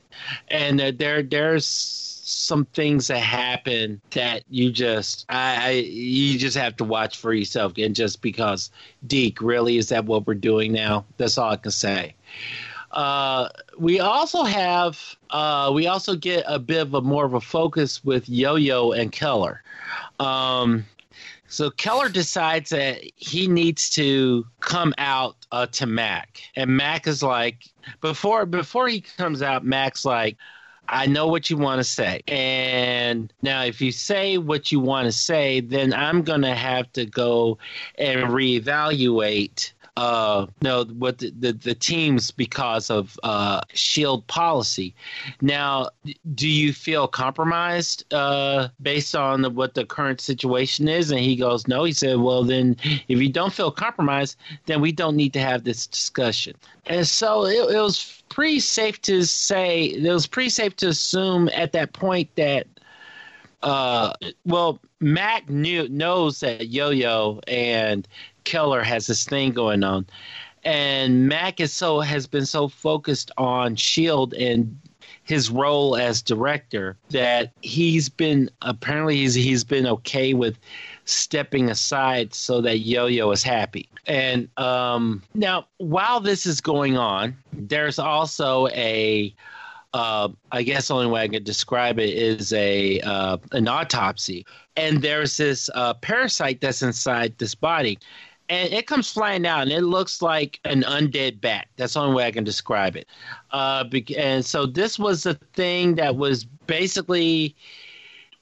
[0.50, 6.76] And there there's some things that happen that you just I, I, you just have
[6.78, 8.70] to watch for yourself and just because
[9.08, 12.14] Deke really is that what we're doing now that's all I can say
[12.92, 17.42] uh, we also have uh, we also get a bit of a more of a
[17.42, 19.62] focus with Yo-Yo and Keller.
[20.20, 20.86] Um,
[21.48, 27.24] so Keller decides that he needs to come out uh, to Mac, and Mac is
[27.24, 27.66] like,
[28.02, 30.38] before before he comes out, Mac's like,
[30.88, 35.06] I know what you want to say, and now if you say what you want
[35.06, 37.60] to say, then I'm gonna have to go
[38.00, 44.94] and reevaluate uh, no, what the, the, the, teams because of uh, shield policy.
[45.42, 45.90] Now,
[46.36, 51.12] do you feel compromised uh, based on the, what the current situation is?
[51.12, 51.84] And he goes, no.
[51.84, 52.78] He said, well, then
[53.08, 56.56] if you don't feel compromised, then we don't need to have this discussion.
[56.86, 61.50] And so it, it was pretty safe to say, it was pretty safe to assume
[61.54, 62.68] at that point that
[63.62, 64.14] uh,
[64.46, 68.08] well, Mac knew knows that Yo-Yo and
[68.50, 70.08] Keller has this thing going on,
[70.64, 74.76] and Mac is so has been so focused on Shield and
[75.24, 80.58] his role as director that he's been apparently he's he's been okay with
[81.06, 83.88] stepping aside so that Yo-Yo is happy.
[84.08, 89.32] And um, now, while this is going on, there's also a
[89.94, 94.48] uh, I guess the only way I could describe it is a uh, an autopsy,
[94.76, 98.00] and there's this uh, parasite that's inside this body,
[98.50, 101.68] and it comes flying out, and it looks like an undead bat.
[101.78, 103.08] That's the only way I can describe it.
[103.52, 103.86] Uh,
[104.18, 107.56] and so this was a thing that was basically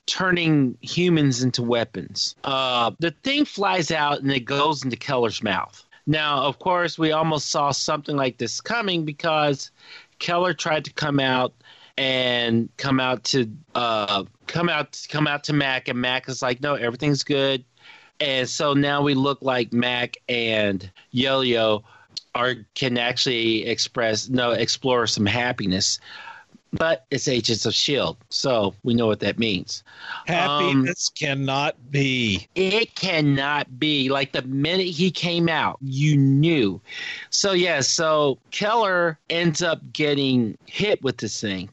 [0.05, 2.35] turning humans into weapons.
[2.45, 5.85] Uh, the thing flies out and it goes into Keller's mouth.
[6.07, 9.69] Now, of course, we almost saw something like this coming because
[10.19, 11.53] Keller tried to come out
[11.97, 16.61] and come out to uh, come out come out to Mac, and Mac is like,
[16.61, 17.65] "No, everything's good."
[18.19, 21.83] And so now we look like Mac and Yo-Yo
[22.35, 25.99] are can actually express no explore some happiness.
[26.73, 29.83] But it's Agents of Shield, so we know what that means.
[30.25, 32.45] Happiness um, cannot be.
[32.55, 34.09] It cannot be.
[34.09, 36.81] Like the minute he came out, you knew.
[37.29, 41.69] So yeah, so Keller ends up getting hit with this thing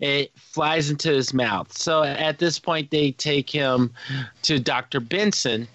[0.00, 1.76] it flies into his mouth.
[1.76, 3.92] So at this point, they take him
[4.42, 5.00] to Dr.
[5.00, 5.68] Benson,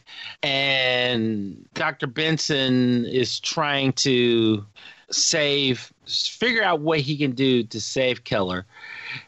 [0.43, 2.07] and Dr.
[2.07, 4.65] Benson is trying to
[5.11, 8.65] save, figure out what he can do to save Keller.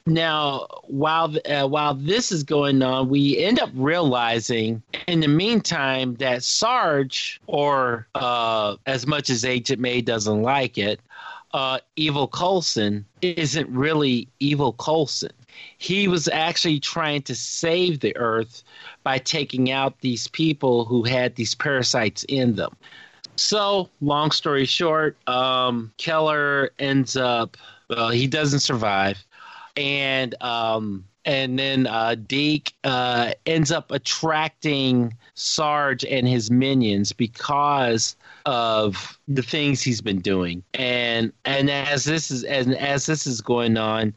[0.06, 6.16] Now, while uh, while this is going on, we end up realizing in the meantime
[6.16, 11.02] that Sarge, or uh, as much as Agent May doesn't like it,
[11.54, 15.32] uh, Evil Coulson isn't really Evil Coulson.
[15.78, 18.64] He was actually trying to save the Earth
[19.04, 22.76] by taking out these people who had these parasites in them.
[23.36, 27.58] So, long story short, um, Keller ends up,
[27.90, 29.24] well, he doesn't survive.
[29.76, 38.16] And um, and then uh, Deke uh, ends up attracting Sarge and his minions because
[38.46, 40.64] of the things he's been doing.
[40.74, 44.14] And and as this is and as this is going on,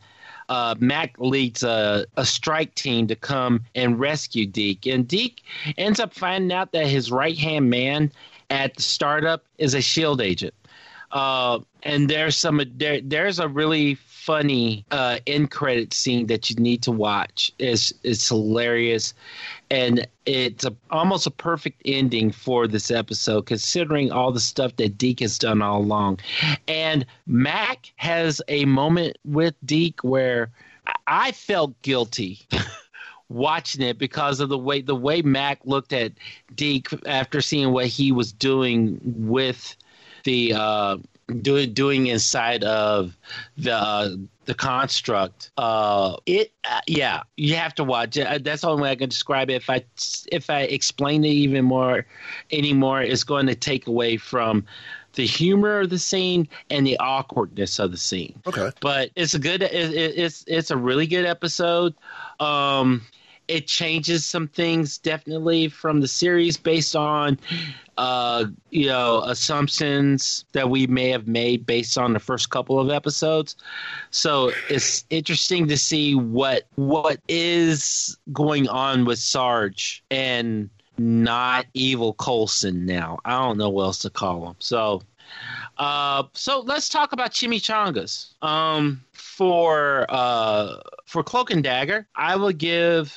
[0.48, 4.86] uh, Mac leads a, a strike team to come and rescue Deke.
[4.86, 5.42] And Deke
[5.76, 8.12] ends up finding out that his right hand man
[8.50, 10.54] at the startup is a shield agent.
[11.12, 13.96] Uh, and there's some there, there's a really
[14.26, 17.52] funny uh, end credit scene that you need to watch.
[17.60, 19.14] It's it's hilarious,
[19.70, 24.98] and it's a, almost a perfect ending for this episode, considering all the stuff that
[24.98, 26.18] Deke has done all along.
[26.66, 30.50] And Mac has a moment with Deke where
[31.06, 32.40] I felt guilty.
[33.28, 36.12] watching it because of the way the way Mac looked at
[36.54, 39.74] Deke after seeing what he was doing with
[40.22, 40.98] the uh,
[41.42, 43.16] doing doing inside of
[43.56, 44.10] the uh,
[44.44, 45.50] the construct.
[45.56, 48.44] Uh, it uh, yeah, you have to watch it.
[48.44, 49.54] That's the only way I can describe it.
[49.54, 49.84] If I
[50.30, 52.06] if I explain it even more
[52.50, 54.64] anymore, it's going to take away from
[55.14, 58.40] the humor of the scene and the awkwardness of the scene.
[58.46, 59.62] Okay, but it's a good.
[59.62, 61.94] It, it, it's it's a really good episode.
[62.38, 63.02] Um,
[63.48, 67.38] it changes some things definitely from the series based on
[67.96, 72.90] uh, you know assumptions that we may have made based on the first couple of
[72.90, 73.56] episodes.
[74.10, 82.14] So it's interesting to see what what is going on with sarge and not evil
[82.14, 83.18] Coulson now.
[83.24, 84.56] I don't know what else to call him.
[84.58, 85.02] So
[85.78, 88.32] uh, so let's talk about chimichangas.
[88.42, 89.02] Um,
[89.36, 93.14] for uh, for cloak and dagger i will give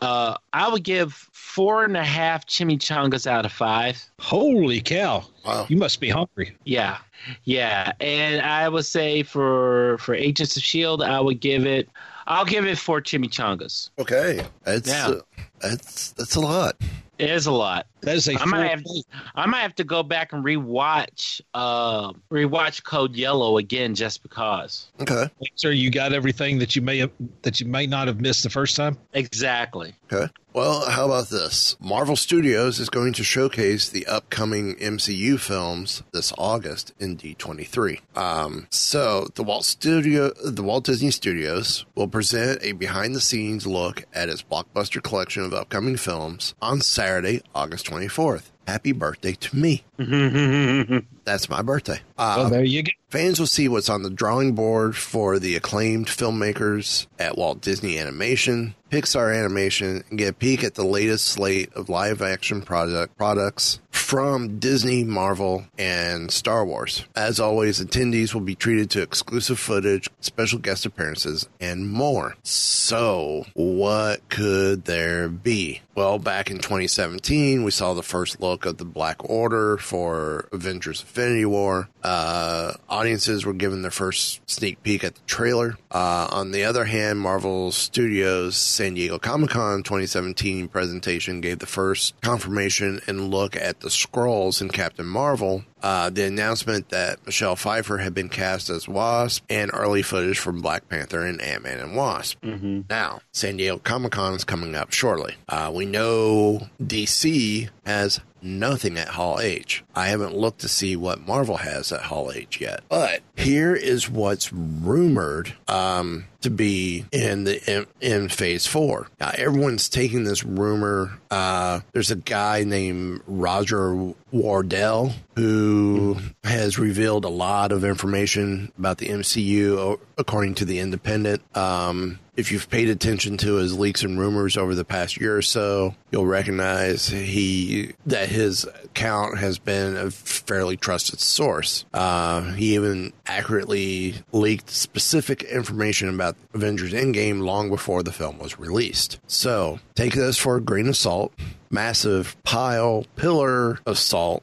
[0.00, 4.02] uh, I would give four and a half chimichangas out of five.
[4.20, 5.24] Holy cow!
[5.44, 5.66] Wow.
[5.68, 6.56] You must be hungry.
[6.64, 6.98] Yeah,
[7.44, 11.88] yeah, and I would say for for Agents of Shield, I would give it.
[12.26, 13.90] I'll give it four chimichangas.
[13.98, 15.08] Okay, that's Yeah.
[15.08, 15.20] uh,
[15.60, 16.76] that's that's a lot.
[17.18, 17.86] It is a lot.
[18.02, 19.02] That is a I might have to,
[19.34, 24.90] I might have to go back and rewatch uh rewatch Code Yellow again just because.
[25.00, 25.70] Okay, sir.
[25.70, 27.10] You got everything that you may have
[27.42, 28.98] that you may not have missed the first time.
[29.12, 29.94] Exactly.
[30.12, 30.32] okay.
[30.52, 31.76] Well, how about this?
[31.80, 38.00] Marvel Studios is going to showcase the upcoming MCU films this August in D23.
[38.16, 44.28] Um, so the Walt Studio, the Walt Disney Studios, will present a behind-the-scenes look at
[44.28, 48.50] its blockbuster collection of upcoming films on Saturday, August 24th.
[48.66, 49.82] Happy birthday to me!
[51.24, 52.00] That's my birthday.
[52.16, 52.90] Uh, oh, there you go.
[53.08, 57.98] Fans will see what's on the drawing board for the acclaimed filmmakers at Walt Disney
[57.98, 63.16] Animation, Pixar Animation, and get a peek at the latest slate of live action product
[63.18, 67.04] products from Disney, Marvel, and Star Wars.
[67.14, 72.36] As always, attendees will be treated to exclusive footage, special guest appearances, and more.
[72.42, 75.80] So, what could there be?
[75.94, 81.02] Well, back in 2017, we saw the first look of the Black Order for Avengers
[81.02, 81.88] Infinity War.
[82.02, 85.76] Uh, audiences were given their first sneak peek at the trailer.
[85.90, 91.66] Uh, on the other hand, Marvel Studios San Diego Comic Con 2017 presentation gave the
[91.66, 95.64] first confirmation and look at the Skrulls in Captain Marvel.
[95.82, 100.60] Uh, the announcement that Michelle Pfeiffer had been cast as Wasp and early footage from
[100.60, 102.40] Black Panther and Ant Man and Wasp.
[102.42, 102.82] Mm-hmm.
[102.88, 105.36] Now, San Diego Comic Con is coming up shortly.
[105.48, 109.84] Uh, we know DC has nothing at Hall H.
[109.94, 112.82] I haven't looked to see what Marvel has at Hall H yet.
[112.88, 119.08] But here is what's rumored um, to be in the in, in Phase Four.
[119.20, 121.18] Now, everyone's taking this rumor.
[121.30, 128.98] Uh, there's a guy named Roger Wardell who has revealed a lot of information about
[128.98, 131.42] the MCU, according to the Independent.
[131.56, 135.42] Um, if you've paid attention to his leaks and rumors over the past year or
[135.42, 141.84] so, you'll recognize he that his account has been a fairly trusted source.
[141.92, 148.58] Uh, he even accurately leaked specific information about Avengers Endgame long before the film was
[148.58, 149.18] released.
[149.26, 151.32] So take this for a grain of salt.
[151.70, 154.42] Massive pile, pillar of salt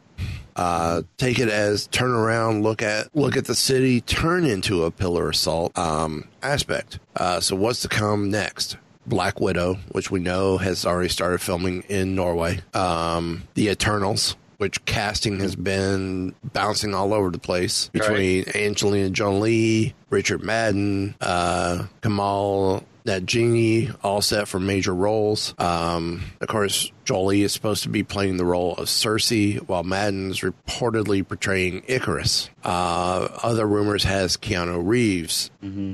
[0.57, 4.91] uh, take it as turn around, look at look at the city, turn into a
[4.91, 6.99] pillar of salt um, aspect.
[7.15, 8.77] Uh, so what's to come next?
[9.05, 12.59] Black Widow, which we know has already started filming in Norway.
[12.73, 19.93] Um, the Eternals, which casting has been bouncing all over the place between Angelina Jolie,
[20.09, 25.55] Richard Madden, uh, Kamal that Genie all set for major roles.
[25.57, 30.41] Um, of course, Jolie is supposed to be playing the role of Sersi, while Madden's
[30.41, 32.49] reportedly portraying Icarus.
[32.65, 35.49] Uh, other rumors has Keanu Reeves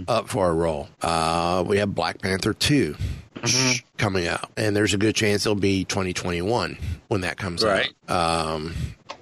[0.08, 0.90] up for a role.
[1.04, 2.96] Uh, we have Black Panther 2
[3.98, 6.78] coming out, and there's a good chance it'll be 2021
[7.08, 7.92] when that comes Right.
[8.08, 8.52] out.
[8.56, 8.74] Um,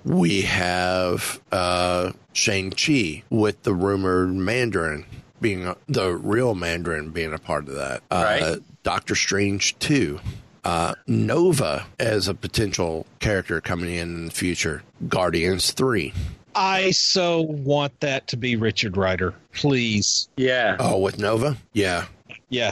[0.04, 5.06] we have uh, Shang-Chi with the rumored Mandarin
[5.40, 8.04] being a, the real Mandarin being a part of that.
[8.12, 8.60] Uh, Right.
[8.84, 10.20] Doctor Strange 2.
[10.64, 14.84] Uh, Nova as a potential character coming in in the future.
[15.08, 16.14] Guardians 3.
[16.54, 19.34] I so want that to be Richard Rider.
[19.54, 20.30] Please.
[20.38, 20.76] Yeah.
[20.80, 21.58] Oh, with Nova?
[21.74, 22.06] Yeah.
[22.50, 22.72] Yeah.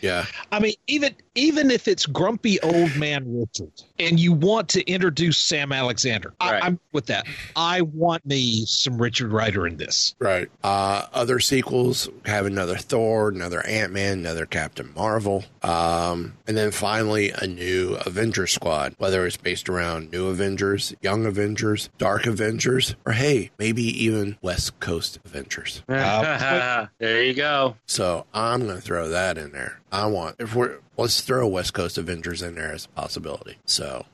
[0.00, 0.26] Yeah.
[0.52, 5.38] I mean, even even if it's grumpy old man Richard and you want to introduce
[5.38, 6.62] Sam Alexander, Right.
[6.62, 7.26] I, I'm with that.
[7.56, 10.14] I want me some Richard Rider in this.
[10.18, 10.48] Right.
[10.62, 16.70] Uh, other sequels have another Thor, another Ant Man, another Captain Marvel, um, and then
[16.72, 18.94] finally a new Avengers squad.
[18.98, 24.78] Whether it's based around New Avengers, Young Avengers, Dark Avengers, or hey, maybe even West
[24.80, 25.82] Coast Avengers.
[25.88, 27.76] Uh, there you go.
[27.86, 29.80] So I'm going to throw that in there.
[29.92, 33.56] I want if we're let's throw West Coast Avengers in there as a possibility.
[33.64, 34.06] So,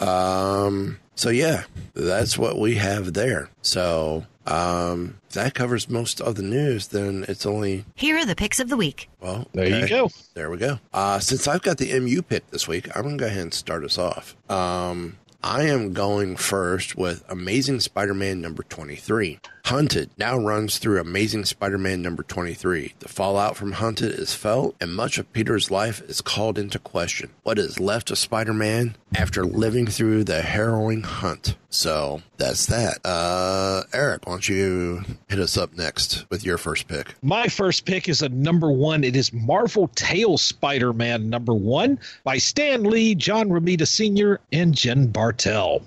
[0.00, 1.64] um, so yeah,
[1.94, 3.50] that's what we have there.
[3.62, 6.88] So, um, if that covers most of the news.
[6.88, 9.08] Then it's only Here are the picks of the week.
[9.20, 9.46] well.
[9.52, 10.10] There you go.
[10.34, 10.78] There we go.
[10.92, 13.54] Uh, since I've got the MU pick this week, I'm going to go ahead and
[13.54, 14.36] start us off.
[14.50, 19.38] Um, I am going first with Amazing Spider Man number 23.
[19.66, 22.94] Hunted now runs through Amazing Spider Man number 23.
[23.00, 27.30] The fallout from Hunted is felt, and much of Peter's life is called into question.
[27.42, 31.56] What is left of Spider Man after living through the harrowing hunt?
[31.68, 33.04] So that's that.
[33.04, 37.16] Uh, Eric, why don't you hit us up next with your first pick?
[37.20, 39.02] My first pick is a number one.
[39.02, 44.76] It is Marvel Tales Spider Man number one by Stan Lee, John Romita Sr., and
[44.76, 45.82] Jen Bartel.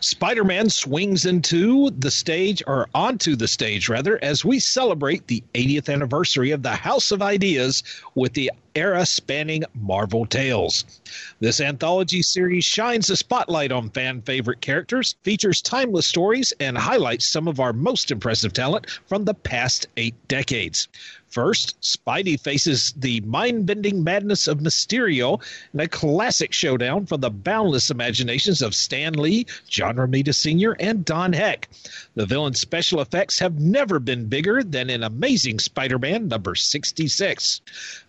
[0.00, 5.42] Spider Man swings into the stage, or onto the stage rather, as we celebrate the
[5.54, 7.82] 80th anniversary of the House of Ideas
[8.14, 10.84] with the era spanning Marvel Tales.
[11.40, 17.26] This anthology series shines a spotlight on fan favorite characters, features timeless stories, and highlights
[17.26, 20.88] some of our most impressive talent from the past eight decades.
[21.28, 25.42] First, Spidey faces the mind bending madness of Mysterio
[25.74, 31.04] in a classic showdown from the boundless imaginations of Stan Lee, John Romita Sr., and
[31.04, 31.68] Don Heck.
[32.14, 37.60] The villain's special effects have never been bigger than in Amazing Spider Man number 66.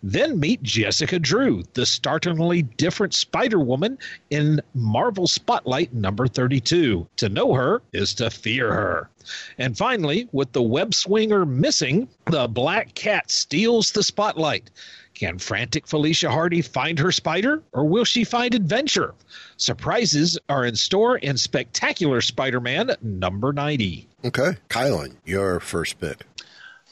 [0.04, 3.98] Then meet Jessica Drew, the startlingly different Spider Woman
[4.30, 7.08] in Marvel Spotlight number 32.
[7.18, 9.10] To know her is to fear her.
[9.58, 14.70] And finally, with the web swinger missing, the black cat steals the spotlight.
[15.14, 19.16] Can frantic Felicia Hardy find her spider, or will she find adventure?
[19.58, 24.08] Surprises are in store in Spectacular Spider Man number 90.
[24.26, 24.52] Okay.
[24.70, 26.24] Kylan, your first pick.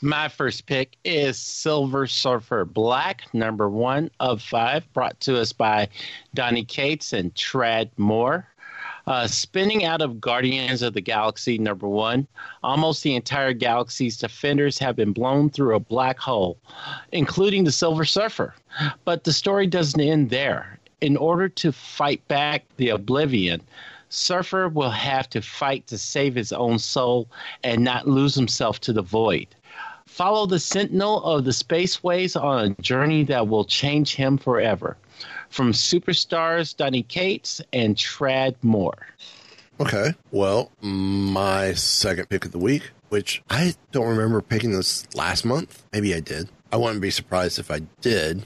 [0.02, 5.88] My first pick is Silver Surfer Black, number one of five, brought to us by
[6.34, 8.48] Donny Cates and Tradd Moore.
[9.08, 12.28] Uh, spinning out of Guardians of the Galaxy number one,
[12.64, 16.58] almost the entire galaxy's defenders have been blown through a black hole,
[17.12, 18.54] including the Silver Surfer.
[19.06, 20.80] But the story doesn't end there.
[21.02, 23.62] In order to fight back the Oblivion,
[24.10, 27.28] Surfer will have to fight to save his own soul
[27.64, 29.48] and not lose himself to the void.
[30.06, 34.98] Follow the Sentinel of the Spaceways on a journey that will change him forever.
[35.50, 39.08] From superstars Donny Cates and Tradd Moore.
[39.80, 40.14] Okay.
[40.32, 45.84] Well, my second pick of the week, which I don't remember picking this last month.
[45.92, 46.50] Maybe I did.
[46.72, 48.44] I wouldn't be surprised if I did.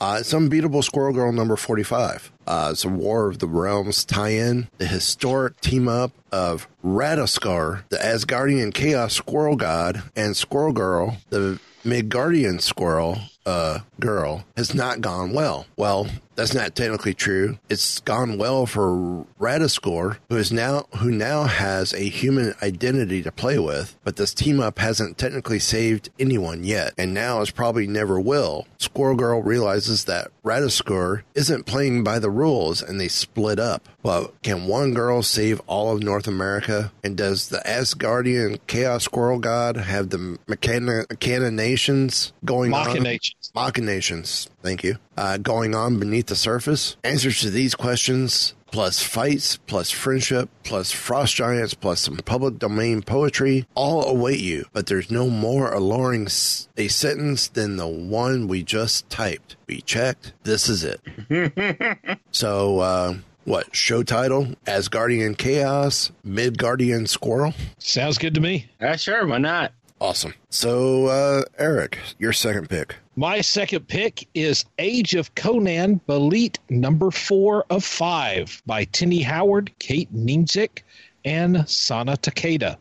[0.00, 2.31] Uh, it's Unbeatable Squirrel Girl number 45.
[2.46, 4.68] Uh, it's a War of the Realms tie in.
[4.78, 11.60] The historic team up of Ratatoskr, the Asgardian Chaos Squirrel God, and Squirrel Girl, the
[11.84, 15.66] Midgardian Squirrel uh, girl, has not gone well.
[15.76, 17.58] Well, that's not technically true.
[17.68, 23.32] It's gone well for Ratatoskr, who is now who now has a human identity to
[23.32, 27.86] play with, but this team up hasn't technically saved anyone yet, and now is probably
[27.86, 28.66] never will.
[28.78, 33.88] Squirrel Girl realizes that Ratatoskr isn't playing by the rules, and they split up.
[34.02, 36.92] Well, can one girl save all of North America?
[37.04, 43.18] And does the Asgardian Chaos Squirrel God have the mechana- machinations going on?
[43.54, 44.48] Machinations.
[44.48, 44.48] Machinations.
[44.62, 44.96] Thank you.
[45.16, 46.96] Uh, going on beneath the surface.
[47.04, 53.02] Answers to these questions, plus fights, plus friendship, plus frost giants, plus some public domain
[53.02, 54.64] poetry, all await you.
[54.72, 59.56] But there's no more alluring s- a sentence than the one we just typed.
[59.66, 60.32] We checked.
[60.44, 61.00] This is it.
[62.30, 64.46] so, uh, what show title?
[64.66, 67.54] Asgardian Chaos, Midgardian Squirrel.
[67.78, 68.70] Sounds good to me.
[68.80, 69.72] Yeah, sure, why not?
[70.00, 70.34] Awesome.
[70.50, 72.96] So, uh, Eric, your second pick.
[73.16, 79.70] My second pick is Age of Conan Belit number four of five by Tini Howard,
[79.78, 80.82] Kate Niemczyk,
[81.22, 82.78] and Sana Takeda.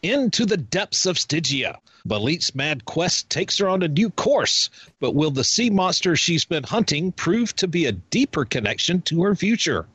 [0.00, 1.80] Into the depths of Stygia.
[2.06, 4.70] Belit's mad quest takes her on a new course,
[5.00, 9.24] but will the sea monster she's been hunting prove to be a deeper connection to
[9.24, 9.88] her future?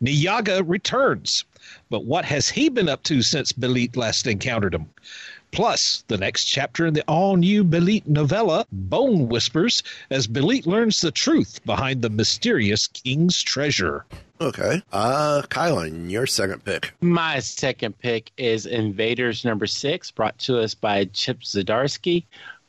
[0.00, 1.44] Niyaga returns,
[1.90, 4.86] but what has he been up to since Belit last encountered him?
[5.54, 11.00] Plus, the next chapter in the all new Belit novella, Bone Whispers, as Belit learns
[11.00, 14.04] the truth behind the mysterious king's treasure.
[14.40, 14.82] Okay.
[14.92, 16.92] Uh, Kylan, your second pick.
[17.00, 22.24] My second pick is Invaders number six, brought to us by Chip Zdarsky,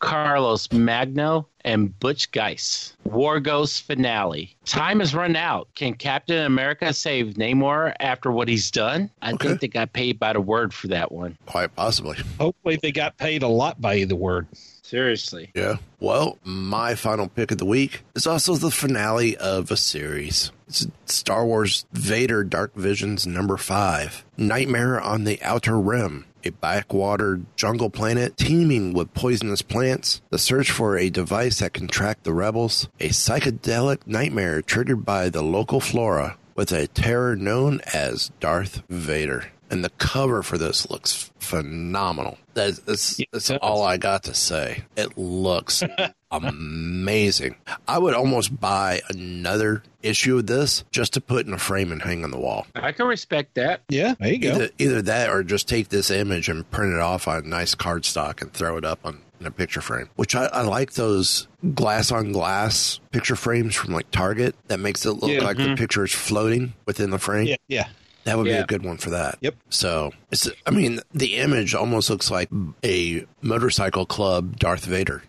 [0.05, 2.93] Carlos Magno, and Butch Guice.
[3.05, 4.55] War Ghost finale.
[4.65, 5.67] Time has run out.
[5.75, 9.09] Can Captain America save Namor after what he's done?
[9.21, 9.47] I Okay.
[9.49, 11.37] think they got paid by the word for that one.
[11.47, 12.17] Quite possibly.
[12.39, 14.47] Hopefully, they got paid a lot by the word.
[14.83, 15.49] Seriously.
[15.55, 15.77] Yeah.
[15.99, 20.51] Well, my final pick of the week is also the finale of a series.
[20.67, 26.25] It's Star Wars Vader Dark Visions number five Nightmare on the Outer Rim.
[26.45, 31.87] A backwater jungle planet teeming with poisonous plants, the search for a device that can
[31.87, 37.81] track the rebels, a psychedelic nightmare triggered by the local flora with a terror known
[37.93, 39.47] as Darth Vader.
[39.71, 42.37] And the cover for this looks phenomenal.
[42.53, 44.83] That's, that's, that's all I got to say.
[44.95, 45.83] It looks
[46.43, 47.55] amazing.
[47.87, 52.01] I would almost buy another issue of this just to put in a frame and
[52.01, 52.67] hang on the wall.
[52.75, 53.81] I can respect that.
[53.89, 54.49] Yeah, there you go.
[54.55, 58.41] Either, either that or just take this image and print it off on nice cardstock
[58.41, 60.09] and throw it up on in a picture frame.
[60.15, 65.05] Which I, I like those glass on glass picture frames from like Target that makes
[65.05, 65.43] it look Yeah.
[65.43, 65.77] like the Mhm.
[65.77, 67.47] picture is floating within the frame.
[67.47, 67.87] Yeah, yeah.
[68.23, 69.37] That would be a good one for that.
[69.41, 69.55] Yep.
[69.69, 72.49] So it's I mean, the image almost looks like
[72.83, 75.21] a motorcycle club Darth Vader.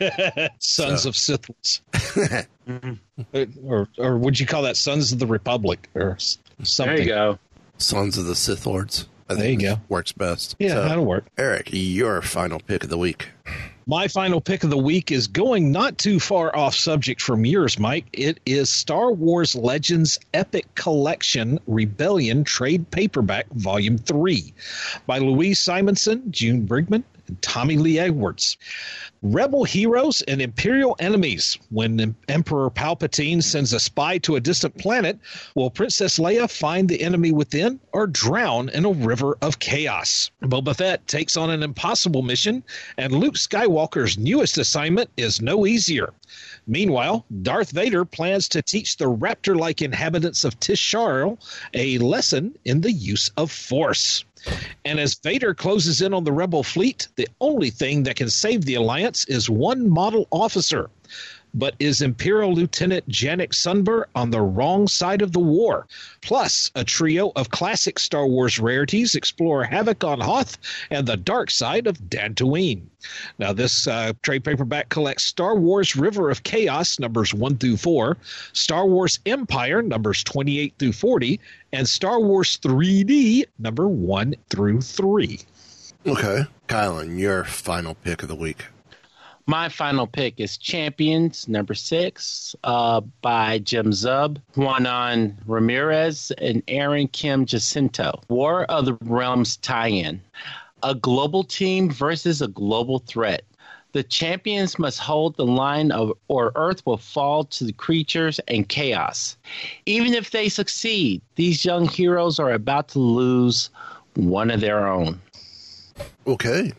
[0.58, 1.80] Sons So- of Siths.
[3.64, 7.06] or, or would you call that Sons of the Republic or s- something?
[7.06, 7.38] go.
[7.78, 9.08] Sons of the Sith Lords.
[9.28, 9.76] I There you go.
[9.88, 10.54] Works best.
[10.58, 11.24] Yeah, that'll work.
[11.38, 13.28] Eric, your final pick of the week.
[13.86, 17.78] My final pick of the week is going not too far off subject from yours,
[17.78, 18.06] Mike.
[18.12, 24.52] It is Star Wars Legends Epic Collection Rebellion Trade Paperback Volume 3
[25.06, 28.56] by Louise Simonson, June Brigman, and Tommy Lee Edwards.
[29.22, 31.58] Rebel heroes and Imperial enemies.
[31.70, 35.18] When Emperor Palpatine sends a spy to a distant planet,
[35.54, 40.30] will Princess Leia find the enemy within or drown in a river of chaos?
[40.42, 42.62] Boba Fett takes on an impossible mission,
[42.98, 46.12] and Luke Skywalker's newest assignment is no easier.
[46.66, 51.38] Meanwhile, Darth Vader plans to teach the raptor like inhabitants of Tisharl
[51.72, 54.24] a lesson in the use of Force.
[54.84, 58.64] And as Vader closes in on the rebel fleet, the only thing that can save
[58.64, 60.90] the Alliance is one model officer.
[61.54, 65.86] But is Imperial Lieutenant Janek Sunber on the wrong side of the war?
[66.20, 70.58] Plus, a trio of classic Star Wars rarities explore Havoc on Hoth
[70.90, 72.82] and the dark side of Dantooine.
[73.38, 78.16] Now, this uh, trade paperback collects Star Wars River of Chaos numbers 1 through 4,
[78.52, 81.40] Star Wars Empire numbers 28 through 40,
[81.72, 85.40] and Star Wars 3D number 1 through 3.
[86.06, 86.44] Okay.
[86.68, 88.66] Kylan, your final pick of the week.
[89.46, 97.08] My final pick is Champions number six uh, by Jim Zub, Juanan Ramirez, and Aaron
[97.08, 98.22] Kim Jacinto.
[98.28, 100.22] War of the Realms tie in.
[100.82, 103.42] A global team versus a global threat.
[103.92, 108.68] The champions must hold the line of, or Earth will fall to the creatures and
[108.68, 109.36] chaos.
[109.84, 113.68] Even if they succeed, these young heroes are about to lose
[114.14, 115.20] one of their own.
[116.26, 116.72] Okay.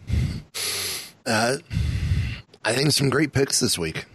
[1.25, 1.57] Uh,
[2.65, 4.05] I think some great picks this week.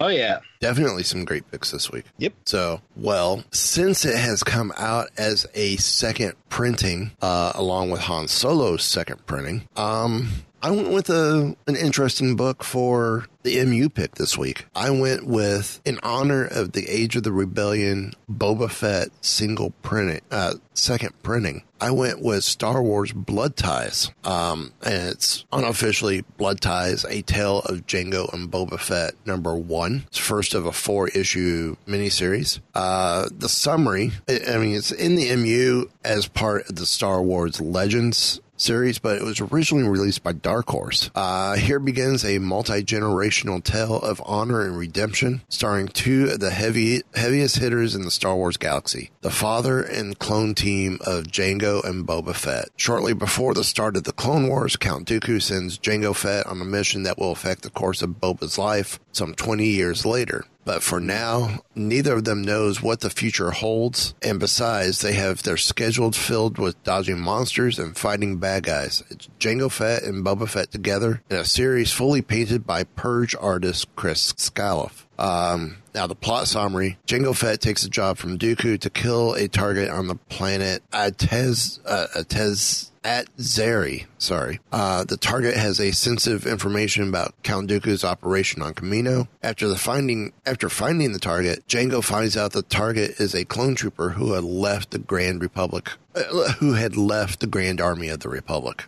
[0.00, 0.40] Oh, yeah.
[0.60, 2.04] Definitely some great picks this week.
[2.18, 2.32] Yep.
[2.46, 8.28] So, well, since it has come out as a second printing, uh, along with Han
[8.28, 10.28] Solo's second printing, um,
[10.62, 14.66] I went with a an interesting book for the MU pick this week.
[14.74, 20.20] I went with in honor of the Age of the Rebellion Boba Fett single printing,
[20.30, 21.62] uh, second printing.
[21.80, 24.10] I went with Star Wars Blood Ties.
[24.22, 30.04] Um, and it's unofficially Blood Ties, a tale of Jango and Boba Fett number one.
[30.08, 32.60] It's first of a four issue miniseries.
[32.74, 37.62] Uh, the summary, I mean, it's in the MU as part of the Star Wars
[37.62, 41.10] Legends series, but it was originally released by Dark Horse.
[41.14, 47.02] Uh, here begins a multi-generational tale of honor and redemption, starring two of the heavy,
[47.14, 52.06] heaviest hitters in the Star Wars galaxy, the father and clone team of Jango and
[52.06, 52.68] Boba Fett.
[52.76, 56.64] Shortly before the start of the Clone Wars, Count Dooku sends Jango Fett on a
[56.64, 60.44] mission that will affect the course of Boba's life some 20 years later.
[60.70, 64.14] But for now, neither of them knows what the future holds.
[64.22, 69.02] And besides, they have their schedules filled with dodging monsters and fighting bad guys.
[69.10, 73.88] It's Jango Fett and Boba Fett together in a series fully painted by Purge artist
[73.96, 75.08] Chris Scalf.
[75.18, 79.48] Um, now, the plot summary Jango Fett takes a job from Dooku to kill a
[79.48, 84.06] target on the planet Atez, uh, Atez, at Zeri.
[84.18, 84.60] Sorry.
[84.72, 89.28] Uh, the target has a sensitive information about Count Dooku's operation on Kamino.
[89.42, 93.74] After the finding, after finding the target, Jango finds out the target is a clone
[93.74, 98.20] trooper who had left the Grand Republic, uh, who had left the Grand Army of
[98.20, 98.84] the Republic.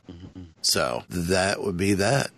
[0.60, 2.30] So that would be that.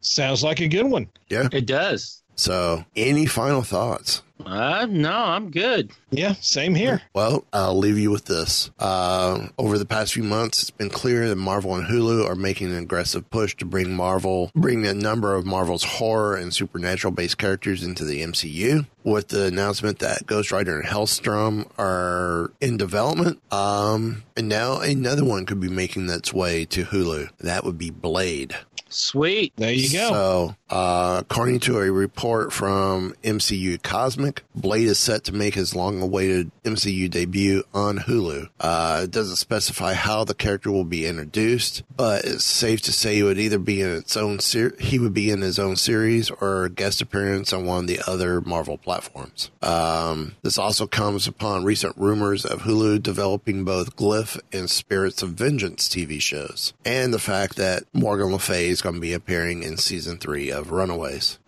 [0.00, 1.08] Sounds like a good one.
[1.28, 1.48] Yeah.
[1.52, 2.22] It does.
[2.38, 4.22] So, any final thoughts?
[4.46, 5.90] Uh, no, I'm good.
[6.10, 7.02] Yeah, same here.
[7.12, 8.70] Well, I'll leave you with this.
[8.78, 12.68] Uh, over the past few months, it's been clear that Marvel and Hulu are making
[12.68, 17.38] an aggressive push to bring Marvel, bring a number of Marvel's horror and supernatural based
[17.38, 18.86] characters into the MCU.
[19.04, 25.24] With the announcement that Ghost Rider and Helstrom are in development, um, and now another
[25.24, 27.30] one could be making its way to Hulu.
[27.38, 28.54] That would be Blade.
[28.88, 29.52] Sweet.
[29.56, 30.08] There you go.
[30.10, 35.74] So, uh, according to a report from MCU Cosmic, Blade is set to make his
[35.74, 38.48] long awaited MCU debut on Hulu.
[38.60, 43.16] Uh, it doesn't specify how the character will be introduced, but it's safe to say
[43.16, 46.30] he would either be in its own ser- he would be in his own series
[46.30, 49.50] or a guest appearance on one of the other Marvel platforms.
[49.62, 55.30] Um, this also comes upon recent rumors of Hulu developing both Glyph and Spirits of
[55.30, 59.62] Vengeance TV shows, and the fact that Morgan Le Fay is going to be appearing
[59.64, 61.38] in season three of Runaways.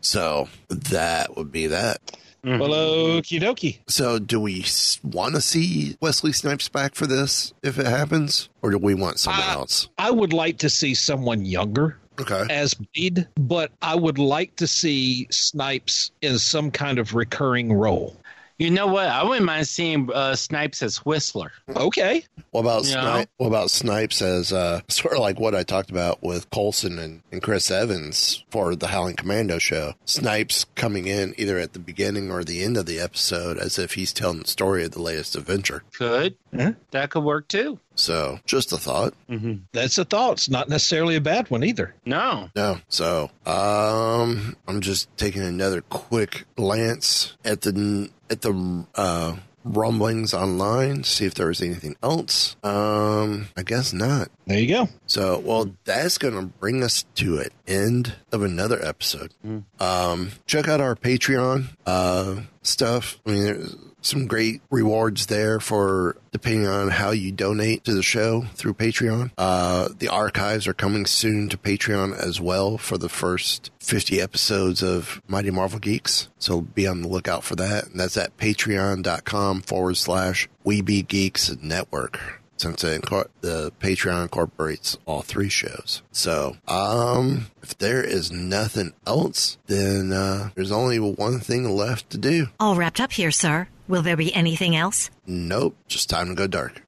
[0.00, 2.00] So that would be that.
[2.44, 3.78] Well, okie dokie.
[3.88, 4.64] So, do we
[5.02, 9.18] want to see Wesley Snipes back for this if it happens, or do we want
[9.18, 9.88] someone Uh, else?
[9.98, 12.44] I would like to see someone younger Okay.
[12.48, 18.16] as Blade, but I would like to see Snipes in some kind of recurring role.
[18.58, 19.06] You know what?
[19.08, 21.52] I wouldn't mind seeing uh, Snipes as Whistler.
[21.68, 22.24] Okay.
[22.52, 23.02] What about Yeah.
[23.02, 26.98] Snipe, what about Snipes as uh, sort of like what I talked about with Coulson
[26.98, 29.92] and, and Chris Evans for the Howling Commando show?
[30.06, 33.92] Snipes coming in either at the beginning or the end of the episode as if
[33.92, 35.82] he's telling the story of the latest adventure.
[35.92, 36.36] Could.
[36.52, 36.72] Yeah.
[36.92, 37.78] That could work too.
[37.96, 39.14] So, just a thought.
[39.28, 39.64] Mm-hmm.
[39.72, 40.32] That's a thought.
[40.34, 41.94] It's not necessarily a bad one either.
[42.04, 42.50] No.
[42.54, 42.78] No.
[42.88, 51.04] So, um, I'm just taking another quick glance at the at the uh, rumblings online,
[51.04, 52.56] see if there was anything else.
[52.62, 54.28] Um, I guess not.
[54.46, 54.88] There you go.
[55.06, 59.32] So, well, that's going to bring us to an end of another episode.
[59.80, 63.18] Um, check out our Patreon uh, stuff.
[63.26, 63.76] I mean, there's
[64.06, 69.30] some great rewards there for depending on how you donate to the show through Patreon.
[69.36, 74.82] Uh, the archives are coming soon to Patreon as well for the first 50 episodes
[74.82, 76.28] of Mighty Marvel Geeks.
[76.38, 77.88] So be on the lookout for that.
[77.88, 82.20] And that's at patreon.com forward slash Weeby Geeks Network
[82.58, 86.02] since the Patreon incorporates all three shows.
[86.10, 92.18] So, um, if there is nothing else, then uh, there's only one thing left to
[92.18, 92.48] do.
[92.58, 93.68] All wrapped up here, sir.
[93.88, 95.10] Will there be anything else?
[95.26, 96.82] Nope, just time to go dark.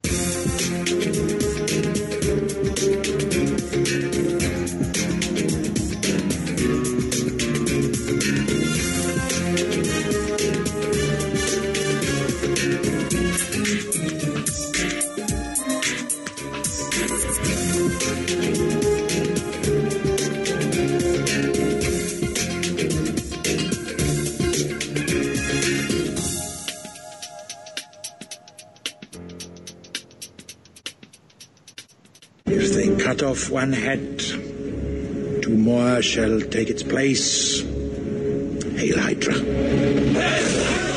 [33.09, 34.19] Cut off one head,
[35.41, 37.61] two more shall take its place.
[38.77, 40.88] Hail Hydra.